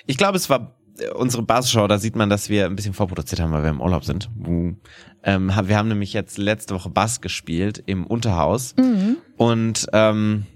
ich 0.06 0.18
glaube, 0.18 0.36
es 0.36 0.50
war 0.50 0.75
unsere 1.14 1.42
Basisshow, 1.42 1.86
da 1.86 1.98
sieht 1.98 2.16
man, 2.16 2.30
dass 2.30 2.48
wir 2.48 2.66
ein 2.66 2.76
bisschen 2.76 2.94
vorproduziert 2.94 3.40
haben, 3.40 3.52
weil 3.52 3.62
wir 3.62 3.70
im 3.70 3.80
Urlaub 3.80 4.04
sind. 4.04 4.28
Ähm, 5.22 5.52
wir 5.64 5.76
haben 5.76 5.88
nämlich 5.88 6.12
jetzt 6.12 6.38
letzte 6.38 6.74
Woche 6.74 6.90
Bass 6.90 7.20
gespielt 7.20 7.82
im 7.86 8.06
Unterhaus 8.06 8.74
Mhm. 8.78 9.16
und 9.36 9.86
ähm, 9.92 10.46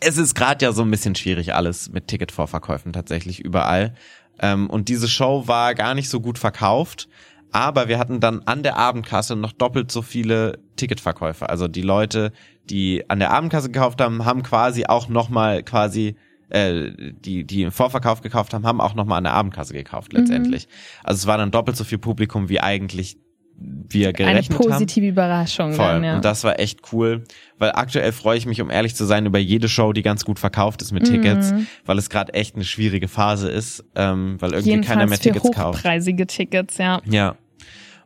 es 0.00 0.18
ist 0.18 0.34
gerade 0.34 0.64
ja 0.64 0.72
so 0.72 0.82
ein 0.82 0.90
bisschen 0.90 1.14
schwierig 1.14 1.54
alles 1.54 1.90
mit 1.90 2.08
Ticketvorverkäufen 2.08 2.92
tatsächlich 2.92 3.40
überall. 3.40 3.94
Ähm, 4.38 4.68
und 4.68 4.88
diese 4.90 5.08
Show 5.08 5.44
war 5.48 5.74
gar 5.74 5.94
nicht 5.94 6.10
so 6.10 6.20
gut 6.20 6.38
verkauft, 6.38 7.08
aber 7.52 7.88
wir 7.88 7.98
hatten 7.98 8.20
dann 8.20 8.42
an 8.44 8.62
der 8.62 8.76
Abendkasse 8.76 9.34
noch 9.36 9.52
doppelt 9.52 9.90
so 9.90 10.02
viele 10.02 10.58
Ticketverkäufe. 10.76 11.48
Also 11.48 11.68
die 11.68 11.80
Leute, 11.80 12.32
die 12.68 13.08
an 13.08 13.18
der 13.18 13.30
Abendkasse 13.32 13.70
gekauft 13.70 14.00
haben, 14.02 14.26
haben 14.26 14.42
quasi 14.42 14.84
auch 14.84 15.08
nochmal 15.08 15.62
quasi 15.62 16.16
äh, 16.50 16.90
die, 17.24 17.44
die 17.44 17.62
im 17.62 17.72
Vorverkauf 17.72 18.20
gekauft 18.20 18.54
haben, 18.54 18.66
haben 18.66 18.80
auch 18.80 18.94
nochmal 18.94 19.18
an 19.18 19.24
der 19.24 19.32
Abendkasse 19.34 19.72
gekauft 19.74 20.12
letztendlich. 20.12 20.68
Also 21.04 21.18
es 21.20 21.26
war 21.26 21.38
dann 21.38 21.50
doppelt 21.50 21.76
so 21.76 21.84
viel 21.84 21.98
Publikum, 21.98 22.48
wie 22.48 22.60
eigentlich 22.60 23.16
wir 23.58 24.08
Eine 24.08 24.12
gerechnet 24.12 24.58
haben. 24.58 24.68
positive 24.68 25.06
Überraschung 25.06 25.72
Voll. 25.72 25.86
dann, 25.86 26.04
ja. 26.04 26.16
Und 26.16 26.24
das 26.26 26.44
war 26.44 26.60
echt 26.60 26.92
cool, 26.92 27.24
weil 27.58 27.72
aktuell 27.72 28.12
freue 28.12 28.36
ich 28.36 28.44
mich, 28.44 28.60
um 28.60 28.70
ehrlich 28.70 28.94
zu 28.94 29.06
sein, 29.06 29.24
über 29.24 29.38
jede 29.38 29.68
Show, 29.68 29.94
die 29.94 30.02
ganz 30.02 30.26
gut 30.26 30.38
verkauft 30.38 30.82
ist 30.82 30.92
mit 30.92 31.04
Tickets, 31.04 31.52
Mhm. 31.52 31.66
weil 31.86 31.96
es 31.96 32.10
gerade 32.10 32.34
echt 32.34 32.54
eine 32.54 32.64
schwierige 32.64 33.08
Phase 33.08 33.48
ist, 33.48 33.82
ähm, 33.94 34.36
weil 34.40 34.52
irgendwie 34.52 34.80
keiner 34.82 35.02
Jedenfalls 35.04 35.08
mehr 35.08 35.16
für 35.18 35.22
Tickets 35.40 35.56
kauft. 35.56 35.78
hochpreisige 35.78 36.26
Tickets, 36.26 36.76
ja. 36.78 37.00
Ja. 37.06 37.36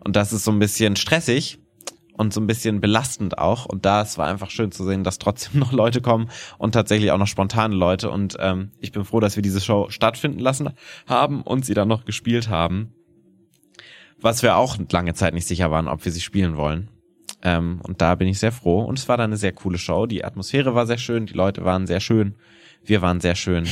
Und 0.05 0.14
das 0.16 0.33
ist 0.33 0.44
so 0.44 0.50
ein 0.53 0.59
bisschen 0.61 0.94
stressig 0.96 1.59
und 2.20 2.35
so 2.35 2.40
ein 2.42 2.46
bisschen 2.46 2.83
belastend 2.83 3.38
auch. 3.38 3.64
Und 3.64 3.87
da 3.87 4.02
es 4.02 4.18
war 4.18 4.26
einfach 4.28 4.50
schön 4.50 4.70
zu 4.72 4.85
sehen, 4.85 5.04
dass 5.04 5.18
trotzdem 5.18 5.59
noch 5.59 5.72
Leute 5.72 6.02
kommen 6.02 6.28
und 6.59 6.72
tatsächlich 6.72 7.12
auch 7.12 7.18
noch 7.18 7.26
spontane 7.26 7.74
Leute. 7.74 8.11
Und 8.11 8.37
ähm, 8.38 8.72
ich 8.78 8.92
bin 8.92 9.06
froh, 9.06 9.20
dass 9.20 9.37
wir 9.37 9.42
diese 9.42 9.61
Show 9.61 9.88
stattfinden 9.88 10.38
lassen 10.38 10.68
haben 11.06 11.40
und 11.40 11.64
sie 11.64 11.72
dann 11.72 11.88
noch 11.88 12.04
gespielt 12.04 12.50
haben. 12.50 12.92
Was 14.20 14.42
wir 14.42 14.56
auch 14.56 14.76
lange 14.92 15.14
Zeit 15.14 15.33
nicht 15.33 15.46
sicher 15.46 15.70
waren, 15.70 15.88
ob 15.88 16.04
wir 16.04 16.12
sie 16.12 16.20
spielen 16.20 16.59
wollen. 16.59 16.90
Ähm, 17.42 17.80
und 17.85 18.02
da 18.02 18.14
bin 18.16 18.28
ich 18.28 18.38
sehr 18.38 18.52
froh. 18.52 18.83
Und 18.83 18.98
es 18.98 19.09
war 19.09 19.16
dann 19.16 19.30
eine 19.30 19.38
sehr 19.38 19.52
coole 19.52 19.78
Show. 19.78 20.04
Die 20.04 20.22
Atmosphäre 20.22 20.74
war 20.74 20.87
sehr 20.87 20.98
schön, 20.98 21.24
die 21.24 21.33
Leute 21.33 21.64
waren 21.64 21.87
sehr 21.87 22.00
schön. 22.00 22.35
Wir 22.85 23.00
waren 23.00 23.20
sehr 23.20 23.35
schön. 23.35 23.66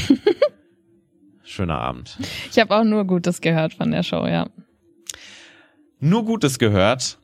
Schöner 1.42 1.80
Abend. 1.80 2.18
Ich 2.50 2.58
habe 2.58 2.74
auch 2.74 2.84
nur 2.84 3.04
Gutes 3.04 3.42
gehört 3.42 3.74
von 3.74 3.90
der 3.90 4.02
Show, 4.02 4.26
ja. 4.26 4.48
Nur 6.00 6.24
Gutes 6.24 6.58
gehört 6.58 7.18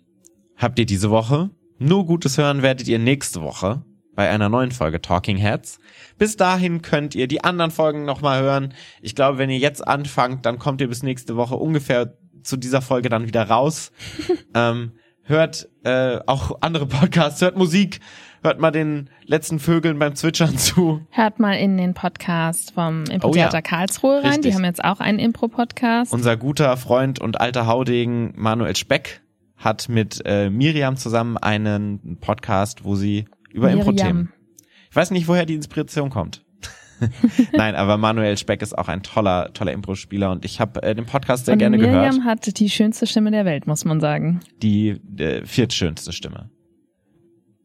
habt 0.64 0.78
ihr 0.78 0.86
diese 0.86 1.10
Woche. 1.10 1.50
Nur 1.78 2.06
Gutes 2.06 2.38
hören 2.38 2.62
werdet 2.62 2.88
ihr 2.88 2.98
nächste 2.98 3.42
Woche 3.42 3.84
bei 4.16 4.30
einer 4.30 4.48
neuen 4.48 4.70
Folge 4.70 5.02
Talking 5.02 5.36
Heads. 5.36 5.78
Bis 6.18 6.36
dahin 6.36 6.82
könnt 6.82 7.14
ihr 7.14 7.28
die 7.28 7.44
anderen 7.44 7.70
Folgen 7.70 8.04
nochmal 8.04 8.42
hören. 8.42 8.72
Ich 9.02 9.14
glaube, 9.14 9.38
wenn 9.38 9.50
ihr 9.50 9.58
jetzt 9.58 9.86
anfangt, 9.86 10.46
dann 10.46 10.58
kommt 10.58 10.80
ihr 10.80 10.88
bis 10.88 11.02
nächste 11.02 11.36
Woche 11.36 11.56
ungefähr 11.56 12.16
zu 12.42 12.56
dieser 12.56 12.80
Folge 12.80 13.08
dann 13.08 13.26
wieder 13.26 13.48
raus. 13.48 13.92
ähm, 14.54 14.92
hört 15.22 15.68
äh, 15.84 16.20
auch 16.26 16.58
andere 16.62 16.86
Podcasts, 16.86 17.42
hört 17.42 17.58
Musik, 17.58 18.00
hört 18.42 18.58
mal 18.58 18.70
den 18.70 19.10
letzten 19.26 19.58
Vögeln 19.58 19.98
beim 19.98 20.14
Zwitschern 20.14 20.56
zu. 20.56 21.00
Hört 21.10 21.40
mal 21.40 21.54
in 21.54 21.76
den 21.76 21.92
Podcast 21.92 22.72
vom 22.72 23.04
Impro-Theater 23.04 23.52
Oh 23.52 23.56
ja. 23.56 23.62
Karlsruhe 23.62 24.16
rein. 24.16 24.26
Richtig. 24.26 24.50
Die 24.50 24.54
haben 24.54 24.64
jetzt 24.64 24.84
auch 24.84 25.00
einen 25.00 25.18
Impro-Podcast. 25.18 26.12
Unser 26.12 26.36
guter 26.36 26.76
Freund 26.76 27.20
und 27.20 27.40
alter 27.40 27.66
Haudegen 27.66 28.32
Manuel 28.36 28.76
Speck 28.76 29.23
hat 29.64 29.88
mit 29.88 30.20
äh, 30.24 30.50
Miriam 30.50 30.96
zusammen 30.96 31.36
einen 31.38 32.18
Podcast, 32.20 32.84
wo 32.84 32.94
sie 32.96 33.24
über 33.52 33.70
Impro-Themen. 33.70 34.32
Ich 34.90 34.96
weiß 34.96 35.10
nicht, 35.10 35.26
woher 35.26 35.46
die 35.46 35.54
Inspiration 35.54 36.10
kommt. 36.10 36.44
Nein, 37.52 37.74
aber 37.74 37.96
Manuel 37.96 38.36
Speck 38.38 38.62
ist 38.62 38.76
auch 38.76 38.88
ein 38.88 39.02
toller, 39.02 39.52
toller 39.52 39.72
Impro-Spieler 39.72 40.30
und 40.30 40.44
ich 40.44 40.60
habe 40.60 40.82
äh, 40.82 40.94
den 40.94 41.06
Podcast 41.06 41.46
sehr 41.46 41.54
Und 41.54 41.58
gerne 41.58 41.76
Miriam 41.76 42.18
gehört. 42.18 42.24
hat 42.24 42.58
die 42.60 42.70
schönste 42.70 43.06
Stimme 43.06 43.30
der 43.30 43.44
Welt, 43.44 43.66
muss 43.66 43.84
man 43.84 44.00
sagen. 44.00 44.40
Die 44.62 45.00
äh, 45.18 45.44
viertschönste 45.44 46.12
Stimme. 46.12 46.50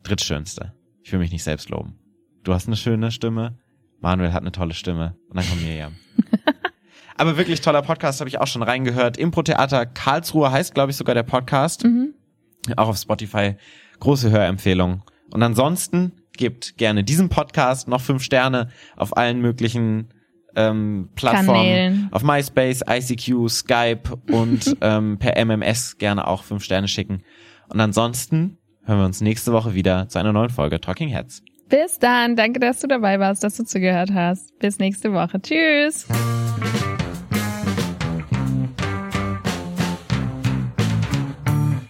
Drittschönste. 0.04 0.74
Ich 1.04 1.12
will 1.12 1.20
mich 1.20 1.32
nicht 1.32 1.44
selbst 1.44 1.70
loben. 1.70 2.00
Du 2.44 2.54
hast 2.54 2.68
eine 2.68 2.76
schöne 2.78 3.12
Stimme, 3.12 3.60
Manuel 4.00 4.34
hat 4.34 4.42
eine 4.42 4.52
tolle 4.52 4.74
Stimme 4.74 5.16
und 5.30 5.38
dann 5.38 5.48
kommt 5.48 5.62
Miriam. 5.64 5.96
aber 7.20 7.38
wirklich 7.38 7.62
toller 7.62 7.82
Podcast, 7.82 8.22
habe 8.22 8.30
ich 8.30 8.40
auch 8.40 8.48
schon 8.48 8.64
reingehört. 8.64 9.18
Impro-Theater 9.18 9.86
Karlsruhe 9.86 10.52
heißt, 10.52 10.74
glaube 10.74 10.92
ich, 10.92 10.98
sogar 10.98 11.16
der 11.16 11.24
Podcast. 11.24 11.84
Mhm. 11.84 12.14
Auch 12.78 12.88
auf 12.88 12.98
Spotify. 12.98 13.56
Große 14.00 14.32
Hörempfehlung. 14.32 15.04
Und 15.32 15.44
ansonsten 15.44 16.14
gebt 16.38 16.78
gerne 16.78 17.04
diesem 17.04 17.28
Podcast 17.28 17.88
noch 17.90 18.00
fünf 18.00 18.24
Sterne 18.24 18.70
auf 18.96 19.18
allen 19.18 19.42
möglichen 19.42 20.14
ähm, 20.56 21.10
Plattformen. 21.16 21.48
Kanälen. 21.48 22.10
Auf 22.12 22.24
MySpace, 22.24 22.84
ICQ, 22.90 23.50
Skype 23.50 24.04
und 24.32 24.78
ähm, 24.82 25.20
per 25.20 25.38
MMS 25.44 25.98
gerne 25.98 26.26
auch 26.26 26.44
fünf 26.44 26.64
Sterne 26.64 26.88
schicken. 26.88 27.24
Und 27.68 27.82
ansonsten 27.82 28.58
hören 28.86 29.00
wir 29.00 29.06
uns 29.06 29.20
nächste 29.20 29.52
Woche 29.52 29.76
wieder 29.76 30.08
zu 30.08 30.20
einer 30.20 30.32
neuen 30.32 30.50
Folge 30.50 30.80
Talking 30.80 31.10
Heads. 31.10 31.44
Bis 31.68 32.00
dann. 32.00 32.36
Danke, 32.36 32.60
dass 32.60 32.80
du 32.80 32.88
dabei 32.88 33.20
warst, 33.20 33.44
dass 33.44 33.58
du 33.58 33.64
zugehört 33.64 34.12
hast. 34.14 34.58
Bis 34.60 34.80
nächste 34.80 35.14
Woche. 35.14 35.40
Tschüss. 35.42 36.08